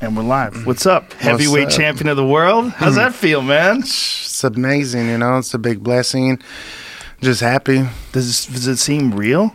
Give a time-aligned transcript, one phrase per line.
[0.00, 0.64] And we're live.
[0.64, 1.12] What's up?
[1.14, 1.72] Heavyweight up?
[1.72, 2.70] champion of the world?
[2.72, 3.78] How's that feel, man?
[3.80, 5.38] It's amazing, you know.
[5.38, 6.40] It's a big blessing.
[7.20, 7.84] Just happy.
[8.12, 9.54] Does, does it seem real?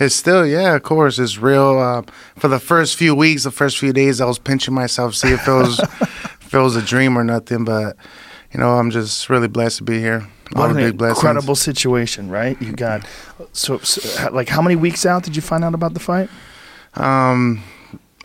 [0.00, 1.78] It's still, yeah, of course, it's real.
[1.78, 2.02] Uh,
[2.36, 5.46] for the first few weeks, the first few days, I was pinching myself, see if
[5.46, 7.64] it was, if it was a dream or nothing.
[7.64, 7.96] But
[8.52, 10.26] you know, I'm just really blessed to be here.
[10.56, 11.18] All What an big blessings.
[11.18, 12.60] incredible situation, right?
[12.60, 13.06] You got
[13.52, 16.30] so, so like how many weeks out did you find out about the fight?
[16.94, 17.62] Um,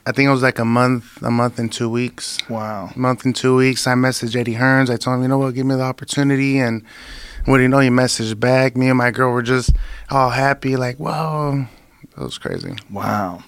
[0.05, 2.37] I think it was like a month, a month and two weeks.
[2.49, 2.89] Wow.
[2.93, 3.87] A month and two weeks.
[3.87, 4.89] I messaged Eddie Hearns.
[4.89, 6.59] I told him, you know what, give me the opportunity.
[6.59, 6.83] And
[7.45, 7.79] what do you know?
[7.79, 8.75] He messaged back.
[8.75, 9.71] Me and my girl were just
[10.09, 11.67] all happy, like, whoa.
[12.03, 12.75] It was crazy.
[12.91, 13.43] Wow.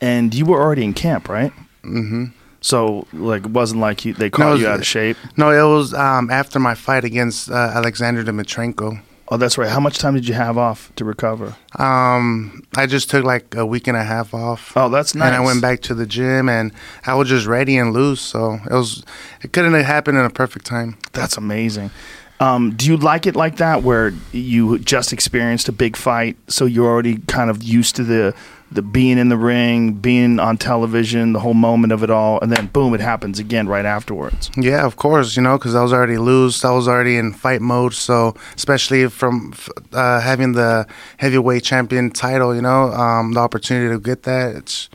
[0.00, 1.52] And you were already in camp, right?
[1.84, 2.24] Mm hmm.
[2.60, 5.16] So like it wasn't like you, they caught No, it you out of shape.
[5.36, 9.00] No, it was um, after my fight against uh, Alexander Dimitrenko.
[9.32, 9.68] Oh, that's right.
[9.70, 11.54] How much time did you have off to recover?
[11.78, 14.72] Um, I just took like a week and a half off.
[14.74, 15.28] Oh, that's nice.
[15.28, 16.72] And I went back to the gym, and
[17.06, 18.20] I was just ready and loose.
[18.20, 19.04] So it was,
[19.42, 20.98] it couldn't have happened in a perfect time.
[21.12, 21.92] That's amazing.
[22.40, 26.64] Um, do you like it like that, where you just experienced a big fight, so
[26.64, 28.34] you're already kind of used to the
[28.72, 32.52] the being in the ring, being on television, the whole moment of it all, and
[32.52, 34.50] then boom, it happens again right afterwards.
[34.56, 36.64] Yeah, of course, you know, because I was already loose.
[36.64, 37.94] I was already in fight mode.
[37.94, 39.54] So especially from
[39.92, 40.86] uh, having the
[41.18, 44.88] heavyweight champion title, you know, um, the opportunity to get that, it's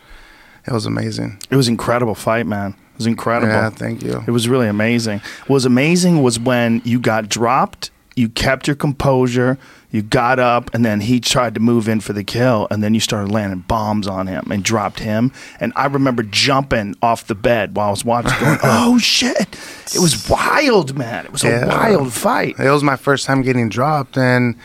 [0.65, 1.39] it was amazing.
[1.49, 2.71] It was incredible fight, man.
[2.71, 3.51] It was incredible.
[3.51, 4.23] Yeah, thank you.
[4.25, 5.19] It was really amazing.
[5.47, 9.57] What was amazing was when you got dropped, you kept your composure,
[9.95, 12.93] you got up, and then he tried to move in for the kill, and then
[12.93, 15.31] you started landing bombs on him and dropped him.
[15.61, 19.55] And I remember jumping off the bed while I was watching, going, "Oh shit!"
[19.95, 21.23] It was wild, man.
[21.25, 21.65] It was a Yeah.
[21.67, 22.55] wild fight.
[22.59, 24.55] It was my first time getting dropped, and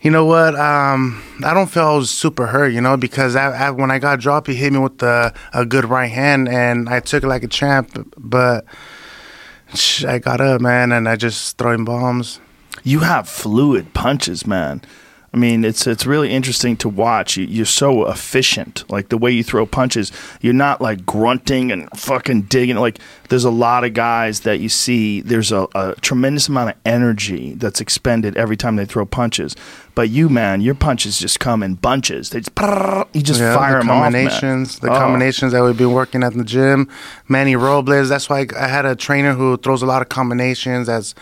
[0.00, 0.54] you know what?
[0.54, 3.98] Um, I don't feel I was super hurt, you know, because I, I, when I
[3.98, 7.26] got dropped, he hit me with the, a good right hand, and I took it
[7.26, 8.06] like a champ.
[8.16, 8.66] But
[10.06, 12.38] I got up, man, and I just throwing bombs.
[12.84, 14.82] You have fluid punches, man.
[15.32, 17.36] I mean, it's it's really interesting to watch.
[17.36, 20.12] You, you're so efficient, like the way you throw punches.
[20.40, 22.76] You're not like grunting and fucking digging.
[22.76, 23.00] Like
[23.30, 25.22] there's a lot of guys that you see.
[25.22, 29.56] There's a, a tremendous amount of energy that's expended every time they throw punches.
[29.96, 32.30] But you, man, your punches just come in bunches.
[32.30, 32.52] They just
[33.12, 34.98] you just Yeah, fire the them off, combinations, the Oh.
[34.98, 36.88] combinations that we've been working at the gym.
[37.28, 38.08] Manny Robles.
[38.08, 40.86] That's why I had a trainer who throws a lot of combinations.
[40.86, 41.12] That's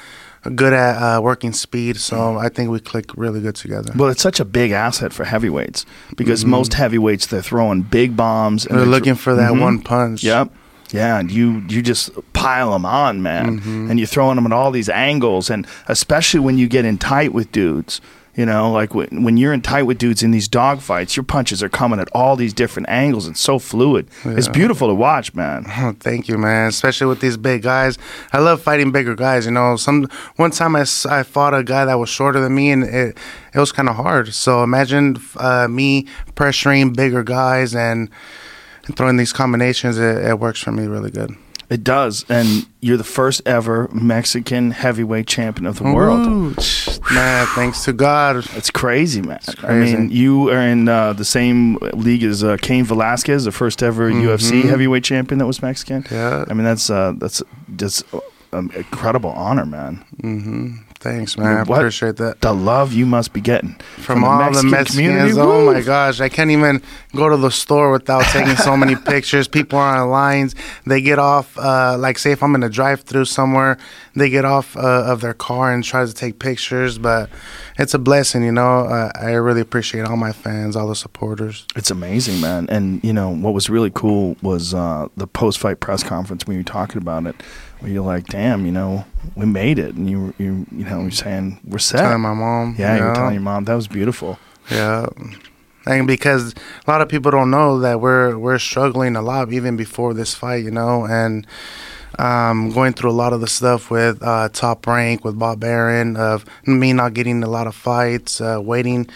[0.51, 1.97] good at uh, working speed.
[1.99, 3.93] So I think we click really good together.
[3.95, 5.87] Well, it's such a big asset for heavyweights
[6.17, 8.67] because most heavyweights they're throwing big bombs.
[8.67, 9.61] And We're they're looking for that Mhm.
[9.61, 10.23] one punch.
[10.25, 10.51] Yep.
[10.91, 13.91] Yeah, and you you just pile them on, man, Mm-hmm.
[13.91, 17.33] and you're throwing them at all these angles, and especially when you get in tight
[17.33, 18.01] with dudes.
[18.35, 21.23] You know, like when, when you're in tight with dudes in these dog fights, your
[21.23, 23.29] punches are coming at all these different angles.
[23.29, 24.09] It's so fluid.
[24.25, 25.67] It's beautiful to watch, man.
[25.69, 26.69] Oh, thank you, man.
[26.69, 27.99] Especially with these big guys.
[28.33, 29.45] I love fighting bigger guys.
[29.45, 32.71] You know, some one time I, I fought a guy that was shorter than me,
[32.71, 33.19] and it
[33.53, 34.33] it was kind of hard.
[34.33, 38.09] So imagine uh, me pressuring bigger guys and
[38.97, 39.99] throwing these combinations.
[39.99, 41.37] It, it works for me really good.
[41.73, 46.21] It does, and you're the first ever Mexican heavyweight champion of the world.
[46.27, 46.55] Ooh,
[47.15, 48.45] man, thanks to God.
[48.55, 49.41] It's crazy, man.
[49.49, 49.97] I crazy.
[49.97, 54.11] mean, you are in uh, the same league as uh, Cain Velasquez, the first ever
[54.11, 56.03] UFC heavyweight champion that was Mexican.
[56.03, 56.15] Mm-hmm.
[56.15, 56.45] Yeah.
[56.47, 57.43] I mean, that's uh, that's
[57.75, 58.05] just
[58.53, 60.05] an incredible honor, man.
[60.21, 61.57] hmm Thanks, man.
[61.59, 61.81] I What?
[61.81, 62.41] appreciate that.
[62.41, 65.73] The love you must be getting From, all the Mexicans, oh Woo!
[65.73, 66.81] my gosh, I can't even
[67.17, 69.49] go to the store without taking so many pictures.
[69.49, 70.55] People are on lines.
[70.87, 73.79] They get off, uh, like say if I'm in a drive-through somewhere,
[74.15, 74.81] they get off uh,
[75.13, 76.99] of their car and try to take pictures.
[76.99, 77.29] But
[77.79, 78.81] it's a blessing, you know.
[78.87, 81.67] Uh, I really appreciate all my fans, all the supporters.
[81.75, 82.69] It's amazing, man.
[82.69, 86.61] And you know what was really cool was uh, the post-fight press conference when you
[86.61, 87.35] were talking about it,
[87.83, 89.05] where you're like, "Damn, you know,
[89.35, 92.01] we made it," and you you you know you're saying we're set.
[92.01, 93.15] Telling my mom, yeah, you know?
[93.15, 94.39] telling your mom that was beautiful.
[94.71, 95.07] Yeah.
[95.85, 96.55] And because
[96.87, 100.33] a lot of people don't know that we're we're struggling a lot even before this
[100.33, 101.45] fight, you know, and
[102.21, 106.17] um, going through a lot of the stuff with uh, Top Rank, with Bob Arum,
[106.17, 109.09] of me not getting a lot of fights, uh, waiting,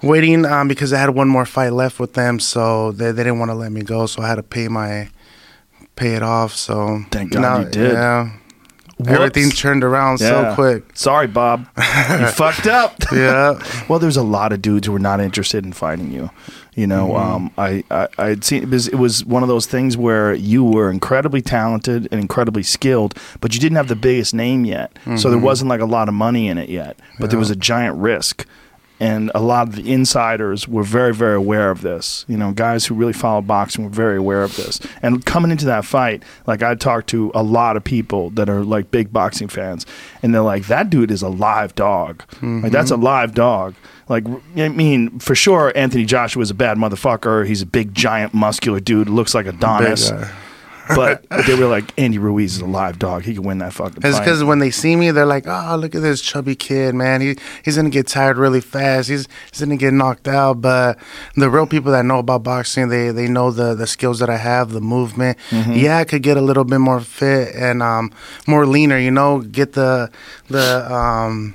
[0.00, 3.40] waiting um, because I had one more fight left with them, so they, they didn't
[3.40, 5.08] want to let me go, so I had to pay my
[5.96, 6.54] pay it off.
[6.54, 7.92] So Thank God you did.
[7.92, 8.30] Yeah,
[8.98, 9.10] Whoops.
[9.10, 10.50] everything turned around Yeah.
[10.50, 10.84] so quick.
[10.94, 11.66] Sorry, Bob.
[11.76, 11.82] you
[12.32, 12.94] fucked up.
[13.12, 13.58] Yeah.
[13.88, 16.30] Well, there's a lot of dudes who were not interested in fighting you.
[16.74, 17.32] You know, Mm-hmm.
[17.34, 20.62] um, I, I I'd seen it was, it was one of those things where you
[20.64, 24.92] were incredibly talented and incredibly skilled, but you didn't have the biggest name yet.
[25.04, 25.30] So Mm-hmm.
[25.30, 27.96] there wasn't like a lot of money in it yet, but there was a giant
[27.96, 28.44] risk.
[28.98, 32.24] And a lot of the insiders were very, very aware of this.
[32.28, 34.80] You know, guys who really follow boxing were very aware of this.
[35.02, 38.64] And coming into that fight, like I talked to a lot of people that are
[38.64, 39.84] like big boxing fans,
[40.22, 42.22] and they're like, "That dude is a live dog.
[42.62, 43.04] Like that's a mm-hmm.
[43.04, 43.74] live dog."
[44.08, 44.24] Like,
[44.56, 47.44] I mean, for sure, Anthony Joshua is a bad motherfucker.
[47.44, 49.08] He's a big, giant, muscular dude.
[49.08, 50.10] Looks like Adonis.
[50.10, 50.30] guy.
[50.94, 53.22] But they were like, Andy Ruiz is a live dog.
[53.22, 55.94] He can win that fucking It's because when they see me, they're like, "Oh, look
[55.94, 57.20] at this chubby kid, man.
[57.20, 59.08] He he's gonna get tired really fast.
[59.08, 60.98] He's he's gonna get knocked out." But
[61.34, 64.36] the real people that know about boxing, they they know the the skills that I
[64.36, 65.38] have, the movement.
[65.50, 65.72] Mm-hmm.
[65.72, 68.12] Yeah, I could get a little bit more fit and um
[68.46, 68.98] more leaner.
[68.98, 70.10] You know, get the
[70.48, 71.54] the um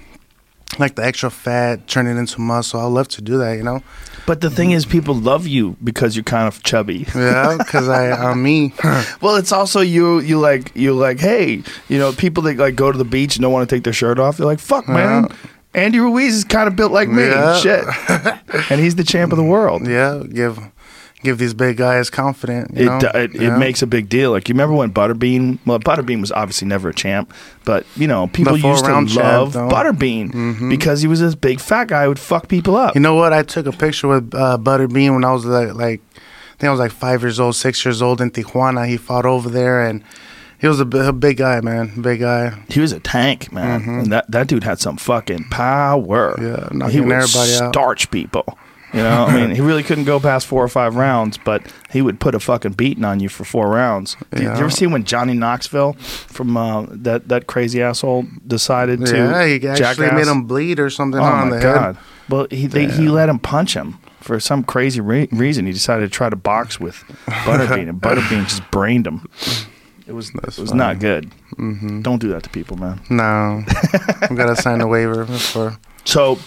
[0.79, 2.79] like the extra fat, turn it into muscle.
[2.79, 3.53] I love to do that.
[3.53, 3.83] You know.
[4.25, 7.05] But the thing is, people love you because you're kind of chubby.
[7.15, 8.73] Yeah, because I I'm uh, me.
[9.21, 10.19] well, it's also you.
[10.19, 11.19] You like you like.
[11.19, 13.83] Hey, you know, people that like go to the beach and don't want to take
[13.83, 14.37] their shirt off.
[14.37, 15.27] They're like, fuck, man.
[15.73, 17.23] Andy Ruiz is kind of built like me.
[17.23, 17.57] Yeah.
[17.57, 17.85] Shit,
[18.71, 19.87] and he's the champ of the world.
[19.87, 20.59] yeah, give
[21.23, 22.71] give these big guys confidence.
[22.77, 23.09] You It, know?
[23.13, 23.57] it, it Yeah.
[23.57, 24.31] makes a big deal.
[24.31, 25.59] Like you remember when Butterbean?
[25.65, 27.33] Well, Butterbean was obviously never a champ,
[27.65, 29.69] but you know people used to champ, love though.
[29.69, 32.95] Butterbean because he was this big fat guy who would fuck people up.
[32.95, 33.33] You know what?
[33.33, 36.71] I took a picture with uh, Butterbean when I was like, like, I think I
[36.71, 38.87] was like five years old, six years old in Tijuana.
[38.87, 40.03] He fought over there, and
[40.59, 42.53] he was a, big guy, man, big guy.
[42.69, 43.81] He was a tank, man.
[43.81, 46.35] And that, that dude had some fucking power.
[46.37, 46.45] Mm-hmm.
[46.45, 47.73] Yeah, he knocking would everybody out.
[47.73, 48.57] starch people.
[48.93, 52.01] You know, I mean, he really couldn't go past four or five rounds, but he
[52.01, 54.17] would put a fucking beating on you for four rounds.
[54.31, 54.53] Did Yeah.
[54.55, 59.45] you ever see when Johnny Knoxville from uh, that that crazy asshole decided to yeah,
[59.45, 60.13] he actually jackass?
[60.13, 61.95] made him bleed or something Oh on my the god!
[61.95, 62.03] head.
[62.29, 65.65] Well, he they, he let him punch him for some crazy re- reason.
[65.65, 66.95] He decided to try to box with
[67.27, 69.27] Butterbean, and Butterbean just brained him.
[70.07, 70.79] It was That's it was funny.
[70.79, 71.31] not good.
[71.57, 72.01] Mm-hmm.
[72.01, 73.01] Don't do that to people, man.
[73.09, 73.63] No,
[74.21, 75.77] I'm gonna sign a waiver for.
[76.05, 76.39] So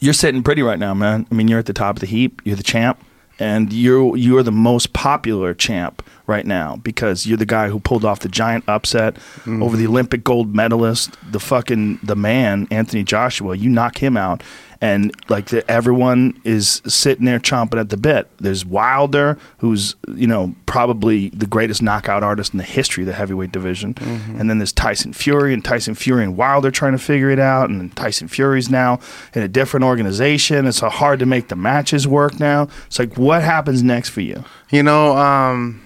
[0.00, 1.26] you're sitting pretty right now, man.
[1.30, 2.42] I mean, you're at the top of the heap.
[2.44, 3.02] You're the champ,
[3.38, 8.04] and you're you're the most popular champ right now because you're the guy who pulled
[8.04, 9.16] off the giant upset
[9.46, 9.90] over the mm-hmm.
[9.90, 13.56] Olympic gold medalist, the fucking the man, Anthony Joshua.
[13.56, 14.42] You knock him out.
[14.86, 18.28] And like the, everyone is sitting there chomping at the bit.
[18.38, 23.12] There's Wilder, who's you know probably the greatest knockout artist in the history of the
[23.14, 23.94] heavyweight division,
[24.38, 27.68] and then there's Tyson Fury and Tyson Fury and Wilder trying to figure it out,
[27.68, 29.00] and Tyson Fury's now
[29.34, 30.66] in a different organization.
[30.66, 32.68] It's so hard to make the matches work now.
[32.86, 34.44] It's like, what happens next for you?
[34.70, 35.82] You know, um,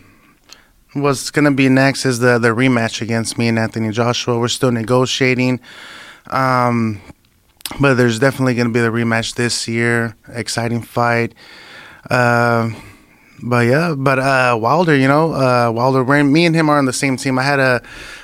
[0.93, 4.39] what's gonna be next is the the rematch against me and Anthony Joshua.
[4.39, 5.61] We're still negotiating,
[6.27, 7.01] um,
[7.79, 10.17] but there's definitely gonna be the rematch this year.
[10.29, 11.35] Exciting fight.
[12.09, 12.71] Uh,
[13.43, 16.93] but yeah, but uh, Wilder, you know, uh, Wilder, me and him are on the
[16.93, 17.39] same team.
[17.39, 17.81] I had a,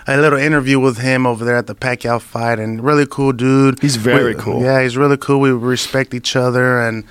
[0.06, 3.80] a little interview with him over there at the Pacquiao fight, and really cool dude.
[3.80, 4.62] He's very We- cool.
[4.62, 5.40] Yeah, he's really cool.
[5.40, 7.04] We respect each other, and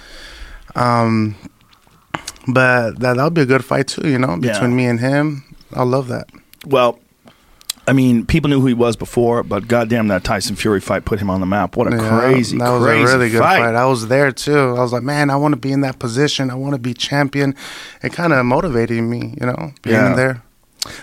[0.75, 1.35] um,
[2.47, 4.07] but that that'll be a good fight too.
[4.07, 4.53] You know, Yeah.
[4.53, 5.43] between me and him,
[5.73, 6.29] I love that.
[6.65, 6.99] Well,
[7.87, 11.19] I mean, people knew who he was before, but goddamn, that Tyson Fury fight put
[11.19, 11.75] him on the map.
[11.77, 13.59] What a Yeah, crazy, that was crazy a really good fight.
[13.59, 13.75] fight.
[13.75, 14.57] I was there too.
[14.75, 16.49] I was like, man, I want to be in that position.
[16.49, 17.53] I want to be champion.
[18.01, 20.15] It kind of motivated me, you know, being Yeah.
[20.15, 20.41] there.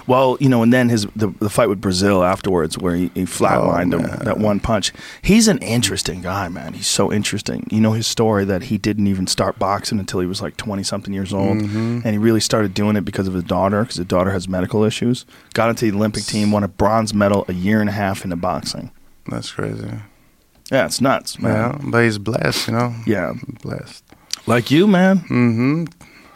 [0.07, 3.23] Well, you know, and then his the, the fight with Breazeale afterwards, where he, he
[3.23, 4.93] flatlined Oh, him that one punch.
[5.23, 6.75] He's an interesting guy, man.
[6.75, 7.67] He's so interesting.
[7.71, 10.83] You know his story that he didn't even start boxing until he was like twenty
[10.83, 12.01] something years old, Mm-hmm.
[12.05, 14.85] and he really started doing it because of his daughter, because his daughter has medical
[14.85, 15.25] issues.
[15.55, 18.37] Got into the Olympic team, won a bronze medal a year and a half into
[18.37, 18.91] boxing.
[19.29, 19.91] That's crazy.
[20.71, 21.91] Yeah, it's nuts, Yeah, man.
[21.91, 22.95] but he's blessed, you know.
[23.07, 24.03] Yeah, blessed.
[24.47, 25.19] like you, man.
[25.19, 25.85] Mm-hmm.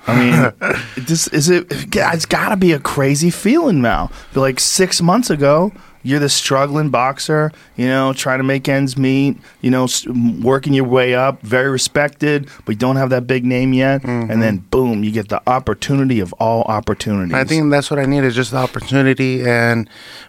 [0.06, 0.74] I mean,
[1.06, 1.66] this is it.
[1.70, 4.10] It's got to be a crazy feeling now.
[4.34, 5.72] Like six months ago,
[6.06, 10.72] you're the struggling boxer, you know, trying to make ends meet, you know, s- working
[10.72, 14.04] your way up, very respected, but you don't have that big name yet.
[14.04, 17.34] And then boom, you get the opportunity of all opportunities.
[17.34, 19.88] I think that's what I need is just the opportunity and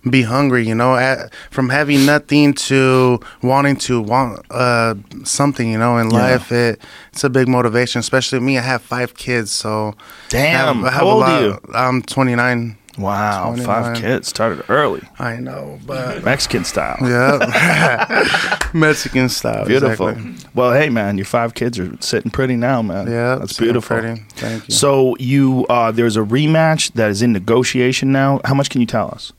[0.10, 0.67] be hungry.
[0.67, 5.72] You know, At, from having nothing to wanting to want uh, something.
[5.72, 6.17] You know, in Yeah.
[6.17, 6.81] life, it
[7.13, 8.00] it's a big motivation.
[8.00, 9.93] Especially me, I have five kids, so
[10.29, 11.60] Damn, I have, I have how old are you?
[11.74, 12.77] I'm 29.
[12.98, 13.66] Wow, 29.
[13.66, 16.98] five kids started early, I know, but Mexican style.
[17.01, 19.66] yeah, Mexican style.
[19.66, 20.10] Beautiful.
[20.10, 20.50] exactly.
[20.56, 23.08] Well, hey man, your five kids are sitting pretty now, man.
[23.08, 23.98] Yeah, that's beautiful.
[24.00, 24.22] pretty.
[24.30, 24.74] Thank you.
[24.74, 28.42] So you, uh, there's a rematch that is in negotiation now.
[28.46, 29.32] How much can you tell us?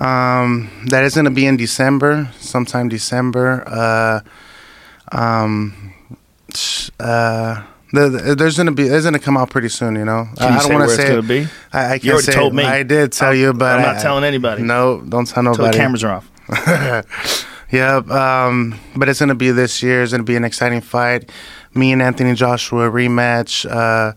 [0.00, 3.64] Um, that is going to be in December, sometime December.
[3.66, 4.20] Uh,
[5.12, 5.92] um,
[7.00, 10.04] uh, the, the- there's going to be, it's going to come out pretty soon, you
[10.04, 10.28] know.
[10.36, 11.48] Can you I don't want to it's say, be?
[11.72, 12.64] I, I can't You already say told me.
[12.64, 14.62] I did tell you, but I'm not I- telling anybody.
[14.62, 15.70] No, don't tell nobody.
[15.70, 17.04] the cameras are off.
[17.70, 18.08] Yep.
[18.10, 20.02] Um, but it's gonna be this year.
[20.02, 21.30] It's gonna be an exciting fight.
[21.74, 23.70] Me and Anthony Joshua rematch.
[23.70, 24.14] Uh,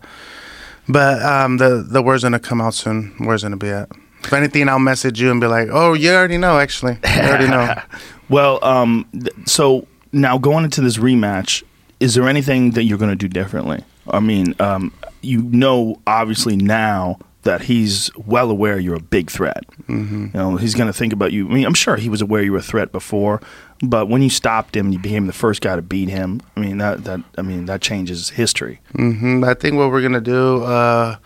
[0.88, 3.12] but um, the the word's gonna come out soon.
[3.18, 3.90] Where's gonna be at?
[4.24, 6.58] If anything, I'll message you and be like, "Oh, you already know.
[6.58, 7.74] Actually, you already know."
[8.30, 11.62] well, um, th- so now going into this rematch,
[12.02, 13.84] is there anything that you're going to do differently?
[14.08, 19.64] I mean, um, you know, obviously now that he's well aware you're a big threat.
[19.82, 20.26] Mm-hmm.
[20.26, 21.48] You know, he's going to think about you.
[21.48, 23.40] I mean, I'm sure he was aware you were a threat before,
[23.82, 26.40] but when you stopped him, you became the first guy to beat him.
[26.56, 28.80] I mean, that that I mean that changes history.
[28.94, 29.44] Mm-hmm.
[29.44, 30.64] I think what we're going to do.
[30.64, 31.16] Uh,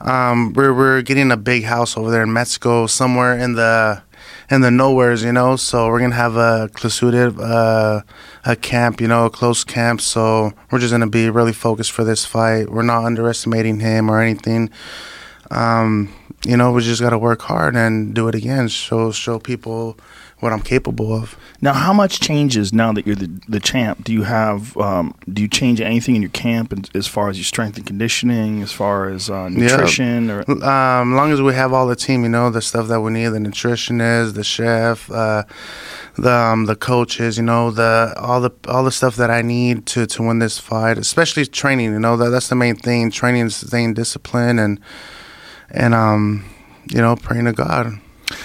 [0.00, 4.02] um, we're we're getting a big house over there in Mexico, somewhere in the
[4.50, 5.56] in the nowheres, you know.
[5.56, 8.02] So we're gonna have a clausurated uh,
[8.44, 10.00] a camp, you know, a close camp.
[10.00, 12.70] So we're just gonna be really focused for this fight.
[12.70, 14.70] We're not underestimating him or anything.
[15.50, 16.12] Um,
[16.44, 18.68] you know, we just gotta work hard and do it again.
[18.68, 19.98] Show show people
[20.40, 21.36] what I'm capable of.
[21.60, 24.04] Now, how much changes now that you're the, the champ?
[24.04, 27.44] Do you have um, do you change anything in your camp as far as your
[27.44, 30.28] strength and conditioning, as far as uh, nutrition?
[30.28, 30.34] Yeah.
[30.34, 33.00] Or um, as long as we have all the team, you know, the stuff that
[33.00, 35.42] we need, the nutritionist, the chef, uh,
[36.16, 39.86] the um, the coaches, you know, the all the all the stuff that I need
[39.86, 41.92] to to win this fight, especially training.
[41.92, 43.10] You know, that that's the main thing.
[43.10, 44.80] Training, is staying disciplined, and
[45.70, 46.44] and um,
[46.90, 48.00] you know, praying to God.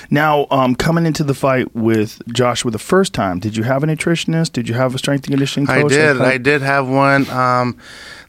[0.10, 3.88] Now, um, coming into the fight with Joshua the first time, did you have a
[3.88, 4.54] nutritionist?
[4.54, 5.92] Did you have a strength and conditioning coach?
[5.92, 6.22] I did.
[6.22, 7.30] I did have one.
[7.30, 7.78] Um,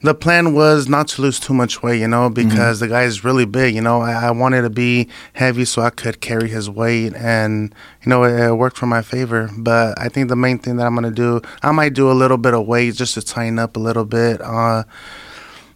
[0.03, 2.49] the plan was not to lose too much weight, you know, mm-hmm.
[2.49, 2.87] because mm-hmm.
[2.87, 3.75] the guy is really big.
[3.75, 7.75] You know, I, I, wanted to be heavy so I could carry his weight, and
[8.03, 9.51] you know, it, it, worked for my favor.
[9.57, 12.37] But I think the main thing that I'm gonna do, I might do a little
[12.37, 14.41] bit of weight just to tighten up a little bit.
[14.43, 14.85] Uh,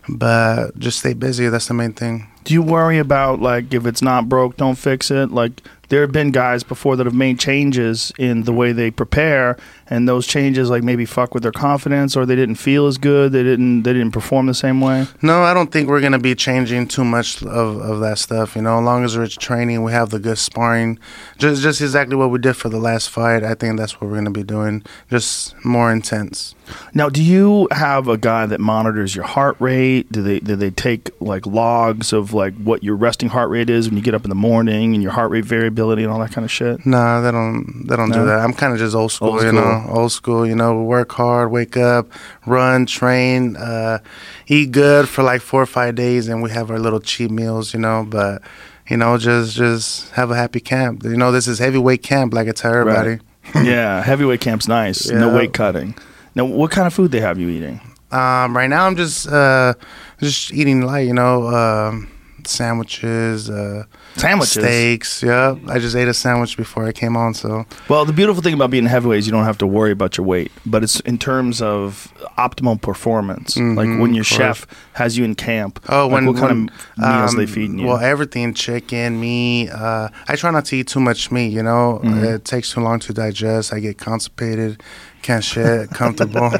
[0.09, 1.49] but just stay busy.
[1.49, 2.29] That's the main thing.
[2.49, 5.31] Do you worry about like if it's not broke, don't fix it?
[5.31, 9.59] Like there have been guys before that have made changes in the way they prepare,
[9.91, 13.33] and those changes like maybe fuck with their confidence, or they didn't feel as good,
[13.33, 15.07] they didn't they didn't perform the same way.
[15.23, 18.57] No, I don't think we're gonna be changing too much of, of that stuff.
[18.57, 20.99] You know, as long as we're training, we have the good sparring,
[21.39, 23.43] just just exactly what we did for the last fight.
[23.43, 26.55] I think that's what we're gonna be doing, just more intense.
[26.95, 30.11] Now, do you have a guy that monitors your heart rate?
[30.13, 33.89] Do they do they take like logs of like what your resting heart rate is
[33.89, 36.33] when you get up in the morning and your heart rate variability and all that
[36.33, 36.85] kind of shit?
[36.85, 38.17] Nah, they don't they don't no?
[38.17, 38.41] do that.
[38.41, 40.47] I'm kind of just old school, old you know, old school.
[40.47, 42.09] You know, we work hard, wake up,
[42.47, 43.99] run, train, uh,
[44.47, 47.75] eat good for like four or five days, and we have our little cheat meals,
[47.75, 48.07] you know.
[48.09, 48.43] But
[48.89, 51.05] you know, just just have a happy camp.
[51.05, 53.21] You know, this is heavyweight camp, like I tell everybody.
[53.55, 53.65] Right.
[53.67, 55.11] yeah, heavyweight camp's nice.
[55.11, 55.19] Yeah.
[55.19, 55.95] No weight cutting.
[56.35, 57.81] Now, what kind of food they have you eating?
[58.11, 59.75] Um, right now, I'm just uh,
[60.21, 61.07] just eating light.
[61.07, 62.09] You know, um,
[62.49, 63.51] sandwiches.
[63.51, 63.85] Uh,
[64.17, 65.23] Sandwiches, steaks.
[65.23, 67.35] Yeah, I just ate a sandwich before I came on.
[67.35, 70.17] So, well, the beautiful thing about being heavyweight is you don't have to worry about
[70.17, 73.55] your weight, but it's in terms of optimal performance.
[73.55, 75.81] Mm-hmm, like when your chef has you in camp.
[75.89, 77.87] Oh, like when what kind when, of meals um, they feeding you?
[77.87, 79.71] Well, everything: chicken, meat.
[79.71, 81.53] Uh, I try not to eat too much meat.
[81.53, 82.25] You know, mm-hmm.
[82.25, 83.73] it takes too long to digest.
[83.73, 84.83] I get constipated,
[85.23, 86.53] can't shit, comfortable.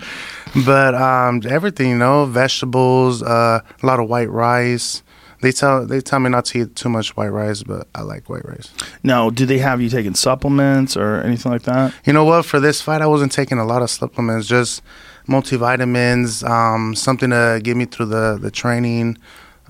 [0.66, 5.04] but um, everything, you know, vegetables, uh, a lot of white rice.
[5.42, 8.30] They tell they tell me not to eat too much white rice, but I like
[8.30, 8.74] white rice.
[9.04, 11.94] Now, do they have you taking supplements or anything like that?
[12.06, 12.46] You know what?
[12.46, 14.82] For this fight, I wasn't taking a lot of supplements, just
[15.28, 19.18] multivitamins, um, something to get me through the the training.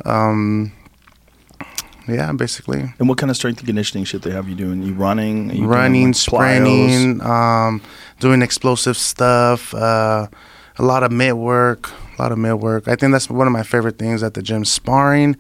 [0.06, 0.74] Um,
[2.08, 2.94] yeah, basically.
[3.00, 4.84] And what kind of strength and conditioning shit they have you doing?
[4.84, 5.56] You running?
[5.56, 7.82] You running, doing, like, sprinting, um,
[8.20, 9.74] doing explosive stuff.
[9.74, 10.28] Uh,
[10.78, 12.88] a lot of mitt work, a lot of mitt work.
[12.88, 15.38] I think that's one of my favorite things at the gym: sparring,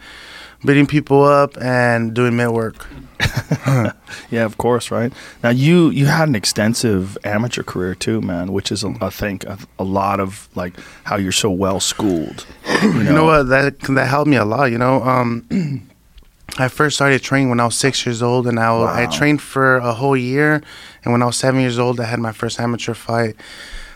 [0.65, 2.87] beating people up, and doing mitt work.
[4.29, 5.13] yeah, of course, right.
[5.43, 9.43] Now you you had an extensive amateur career too, man, which is a, I think
[9.45, 10.73] a, a lot of like
[11.05, 12.45] how you're so well schooled.
[12.81, 12.99] You know?
[12.99, 14.65] you know what that that helped me a lot.
[14.65, 15.03] You know.
[15.03, 15.89] Um,
[16.57, 18.93] I first started training when I was six years old, and I, wow.
[18.93, 20.61] I trained for a whole year.
[21.03, 23.35] And when I was seven years old, I had my first amateur fight.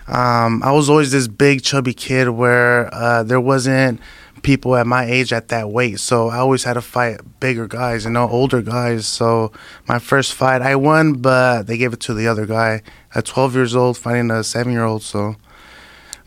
[0.08, 4.00] Um, I was always this big, chubby kid where uh, there wasn't
[4.44, 6.00] people at my age at that weight.
[6.00, 9.06] So I always had to fight bigger guys, you know, older guys.
[9.06, 9.52] So
[9.88, 12.82] my first fight, I won, but they gave it to the other guy
[13.14, 15.04] at 12 years old, fighting a seven year old.
[15.04, 15.36] So,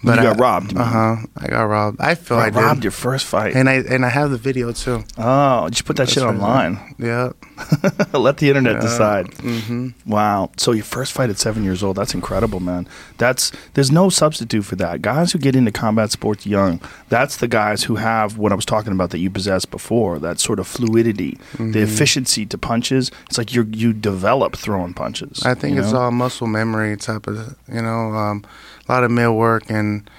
[0.02, 0.76] you I- got robbed.
[0.76, 1.16] Uh huh.
[1.36, 2.00] I got robbed.
[2.00, 2.84] I feel I, I robbed did.
[2.84, 3.54] your first fight.
[3.54, 5.04] and I and I have the video too.
[5.18, 6.34] oh, just put that shit right.
[6.34, 6.94] online?
[6.98, 7.32] Yeah.
[8.14, 9.26] Let the internet decide.
[9.32, 9.88] Mm-hmm.
[10.10, 10.50] Wow.
[10.56, 12.88] So your first fight at seven years old, that's incredible, man.
[13.18, 15.02] That's there's no substitute for that.
[15.02, 16.80] Guys who get into combat sports young,
[17.10, 20.40] that's the guys who have what I was talking about that you possessed before, that
[20.40, 21.72] sort of fluidity, Mm-hmm.
[21.72, 23.10] the efficiency to punches.
[23.26, 25.42] It's like you you develop throwing punches.
[25.44, 26.00] I think it's know?
[26.00, 28.44] all muscle memory type of, you know, um,
[28.90, 30.10] a lot of mitt work and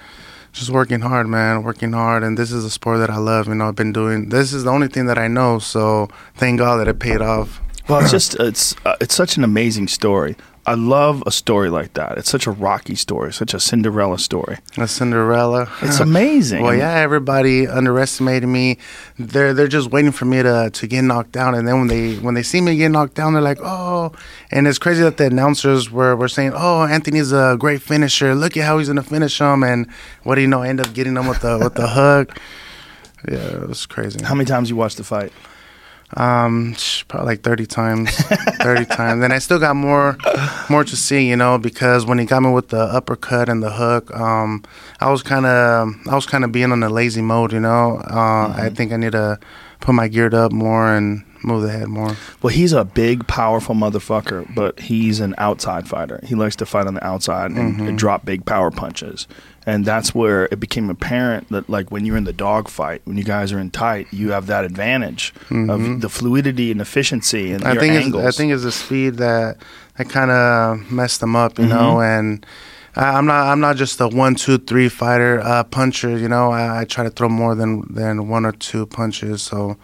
[0.52, 2.22] just working hard, man, working hard.
[2.22, 3.48] And this is a sport that I love.
[3.48, 4.30] You know, I've been doing.
[4.30, 5.58] This is the only thing that I know.
[5.58, 7.60] So thank God that it paid off.
[7.88, 10.36] Well, it's just it's uh, it's such an amazing story.
[10.64, 12.18] I love a story like that.
[12.18, 14.58] It's such a Rocky story, such a Cinderella story.
[14.76, 15.68] A Cinderella.
[15.82, 16.62] It's amazing.
[16.62, 18.78] Well, yeah, everybody underestimated me.
[19.18, 22.14] They're they're just waiting for me to, to get knocked down, and then when they
[22.16, 24.12] when they see me get knocked down, they're like, oh.
[24.52, 28.34] And it's crazy that the announcers were, were saying, oh, Anthony's a great finisher.
[28.36, 29.90] Look at how he's gonna finish him, and
[30.22, 30.62] what do you know?
[30.62, 32.38] End up getting him with the with the hook.
[33.30, 34.20] Yeah, it was crazy.
[34.24, 35.32] How many times you watched the fight?
[36.14, 36.76] Um,
[37.08, 38.14] probably like thirty times,
[38.60, 39.24] thirty times.
[39.24, 40.18] And I still got more,
[40.68, 43.70] more to see, you know, because when he got me with the uppercut and the
[43.70, 44.62] hook, um,
[45.00, 48.02] I was kind of, I was kind of being on a lazy mode, you know.
[48.10, 49.38] Uh, I think I need to
[49.80, 52.16] put my geared up more and move the head more.
[52.40, 56.20] Well, he's a big, powerful motherfucker, but he's an outside fighter.
[56.24, 59.26] He likes to fight on the outside and, and drop big power punches.
[59.64, 63.16] And that's where it became apparent that, like, when you're in the dog fight, when
[63.16, 67.62] you guys are in tight, you have that advantage of the fluidity and efficiency and
[67.64, 68.24] I your think angles.
[68.24, 69.58] it's, I think it's the speed that
[69.98, 72.00] that kind of messed them up, you know.
[72.00, 72.44] And
[72.96, 76.50] I, I'm not I'm not just a one two three fighter uh, puncher, you know.
[76.50, 79.42] I, I try to throw more than than one or two punches.
[79.42, 79.76] So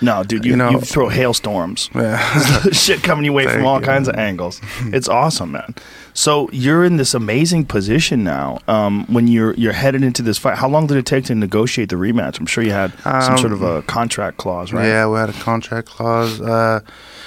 [0.00, 1.90] no, dude, you, you know- you throw hailstorms.
[1.94, 2.18] yeah.
[2.72, 3.84] shit coming your way from all you.
[3.86, 4.60] kinds of angles.
[4.92, 5.74] It's awesome, man.
[6.14, 8.58] So you're in this amazing position now.
[8.66, 11.90] Um, when you're you're headed into this fight, how long did it take to negotiate
[11.90, 12.40] the rematch?
[12.40, 14.86] I'm sure you had some Um, sort of a contract clause, right?
[14.86, 16.40] Yeah, we had a contract clause.
[16.40, 16.80] Uh,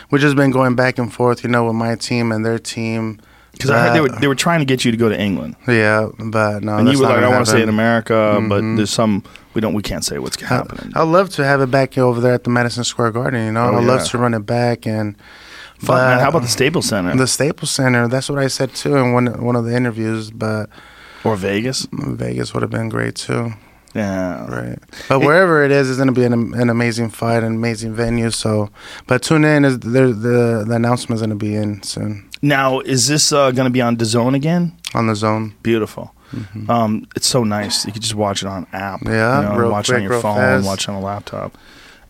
[0.10, 3.20] we've just been going back and forth, you know, with my team and their team.
[3.62, 5.56] Because I heard they were they were trying to get you to go to England,
[5.68, 7.70] Yeah, but no, and you were like, "I want to stay in.
[7.70, 8.76] America," but mm-hmm.
[8.78, 10.92] there's some we don't we can't say what's happening.
[10.96, 13.46] I'd love to have it back over there at the Madison Square Garden.
[13.46, 13.88] You know, Oh, I'd yeah.
[13.88, 15.16] love to run it back and.
[15.80, 18.08] Fuck, man, how about the Staples Center the Staples Center?
[18.08, 20.30] That's what I said too in one one of the interviews.
[20.30, 20.70] But
[21.24, 21.88] or Vegas?
[21.92, 23.54] Vegas would have been great too,
[23.96, 24.80] Yeah, right?
[25.10, 28.30] But wherever it is, it's going to be an, an amazing fight, an amazing venue.
[28.30, 28.70] So,
[29.08, 29.66] but tune in.
[29.66, 33.66] Is there the the announcement's going to be in soon Now, is this uh, going
[33.68, 34.74] to be on DAZN again?
[34.94, 35.54] on the zone?
[35.64, 36.14] Beautiful.
[36.70, 37.86] Um, it's so nice.
[37.86, 39.02] You can just watch it on app.
[39.02, 39.10] Mm-hmm.
[39.14, 40.66] Yeah, you know, real watch it on your phone, fast.
[40.66, 41.58] watch it on a laptop.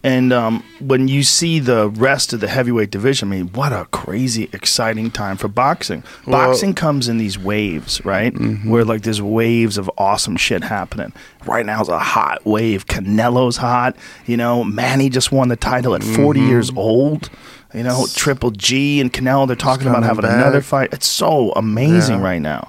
[0.04, 3.86] And um, when you see the rest of the heavyweight division, I mean, what a
[3.92, 6.02] crazy, exciting time for boxing.
[6.26, 6.52] Well- Mm-hmm.
[6.52, 8.32] boxing comes in these waves, right?
[8.66, 11.14] Where like there's waves of awesome shit happening.
[11.46, 12.86] Right now is a hot wave.
[12.88, 13.96] Canelo's hot.
[14.26, 16.50] You know, Manny just won the title at 40 Mm-hmm.
[16.50, 17.30] years old.
[17.74, 20.34] You know, Triple G and Canelo, they're talking about having back.
[20.34, 20.90] another fight.
[20.94, 22.26] It's so amazing Yeah.
[22.26, 22.68] right now.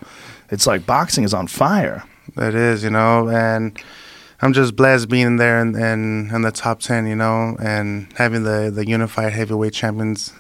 [0.50, 2.04] It's like boxing is on fire.
[2.36, 3.76] It is, you know, and
[4.40, 8.44] I'm just blessed being there in, in, in the top ten, you know, and having
[8.44, 10.32] the the unified heavyweight champions.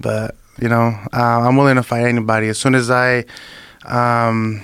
[0.00, 3.24] But you know, uh, I'm willing to fight anybody as soon as I
[3.84, 4.62] um,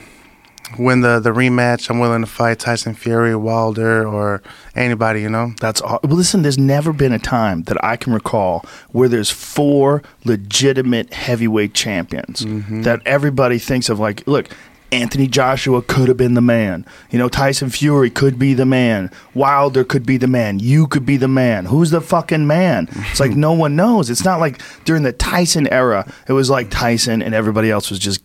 [0.79, 1.91] win the the rematch.
[1.91, 4.43] I'm willing to fight Tyson Fury, Wilder, or
[4.75, 5.53] anybody, you know.
[5.61, 6.01] That's all.
[6.03, 11.13] Well, listen, there's never been a time that I can recall where there's four legitimate
[11.13, 12.83] heavyweight champions mm-hmm.
[12.83, 14.01] that everybody thinks of.
[14.01, 14.49] Like, look,
[14.95, 16.87] Anthony Joshua could have been the man.
[17.11, 19.11] You know, Tyson Fury could be the man.
[19.35, 20.61] Wilder could be the man.
[20.61, 21.67] You could be the man.
[21.67, 22.89] Who's the fucking man?
[23.11, 24.09] It's like no one knows.
[24.09, 27.99] It's not like during the Tyson era, it was like Tyson and everybody else was
[27.99, 28.23] just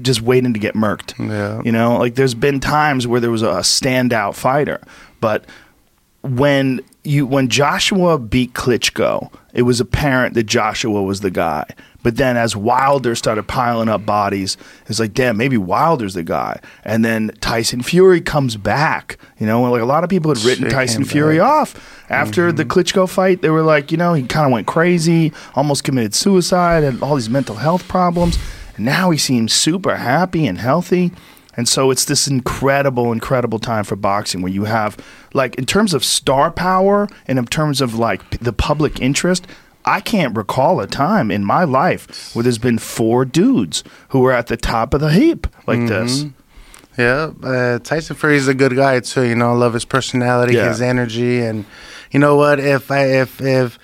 [0.00, 1.18] just waiting to get murked.
[1.18, 1.62] Yeah.
[1.64, 4.80] You know, like there's been times where there was a standout fighter,
[5.20, 5.44] but
[6.22, 11.64] when you when Joshua beat Klitschko, it was apparent that Joshua was the guy.
[12.02, 14.56] But then as Wilder started piling up bodies,
[14.86, 16.60] it's like, damn, maybe Wilder's the guy.
[16.84, 19.18] And then Tyson Fury comes back.
[19.38, 21.48] You know, like a lot of people had written Shit Tyson Fury back.
[21.48, 22.78] off after the mm-hmm.
[22.78, 23.42] Klitschko fight.
[23.42, 27.16] They were like, you know, he kind of went crazy, almost committed suicide, had all
[27.16, 28.38] these mental health problems.
[28.78, 31.12] Now he seems super happy and healthy.
[31.56, 34.96] And so it's this incredible, incredible time for boxing where you have,
[35.34, 39.44] like, in terms of star power and in terms of, like, p- the public interest,
[39.84, 44.30] I can't recall a time in my life where there's been four dudes who were
[44.32, 46.26] at the top of the heap like this.
[46.96, 49.22] Yeah, uh, Tyson Fury's a good guy too.
[49.22, 50.68] You know, I love his personality, Yeah.
[50.68, 51.64] his energy, and
[52.12, 52.58] you know what?
[52.60, 53.78] If I if if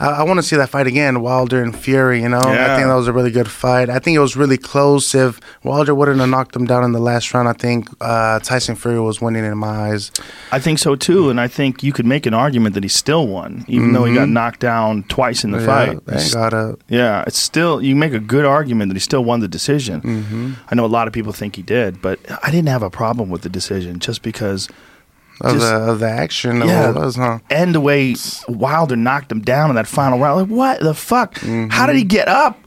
[0.00, 2.22] I, I want to see that fight again, Wilder and Fury.
[2.22, 3.88] You know, I think that was a really good fight.
[3.90, 5.14] I think it was really close.
[5.14, 8.74] If Wilder wouldn't have knocked him down in the last round, I think uh, Tyson
[8.76, 10.10] Fury was winning in my eyes.
[10.50, 13.26] I think so too, and I think you could make an argument that he still
[13.26, 16.32] won, even though he got knocked down twice in the Yeah, fight.
[16.32, 16.54] God.
[16.54, 20.00] Uh, Yeah, it's still you make a good argument that he still won the decision.
[20.00, 20.52] Mm-hmm.
[20.70, 23.28] I know a lot of people think he did, but I didn't have a problem
[23.30, 24.68] with the decision just because
[25.40, 26.90] of Just- the of the action, Yeah.
[26.90, 27.38] was, huh?
[27.50, 28.14] and the way
[28.48, 30.40] Wilder knocked him down in that final round.
[30.40, 31.38] Like, what the fuck?
[31.70, 32.58] How did he get up?